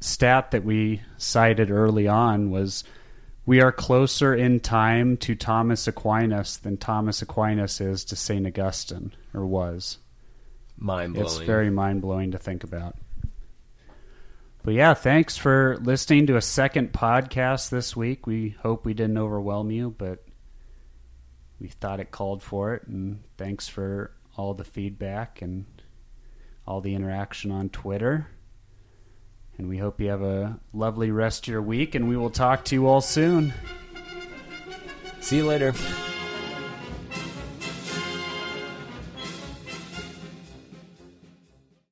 [0.00, 2.84] stat that we cited early on was
[3.44, 8.46] we are closer in time to Thomas Aquinas than Thomas Aquinas is to St.
[8.46, 9.98] Augustine, or was.
[10.76, 11.26] Mind blowing.
[11.26, 12.96] It's very mind blowing to think about.
[14.64, 18.26] But yeah, thanks for listening to a second podcast this week.
[18.28, 20.24] We hope we didn't overwhelm you, but
[21.58, 22.86] we thought it called for it.
[22.86, 25.66] And thanks for all the feedback and
[26.64, 28.28] all the interaction on Twitter.
[29.58, 32.64] And we hope you have a lovely rest of your week, and we will talk
[32.66, 33.52] to you all soon.
[35.20, 35.72] See you later.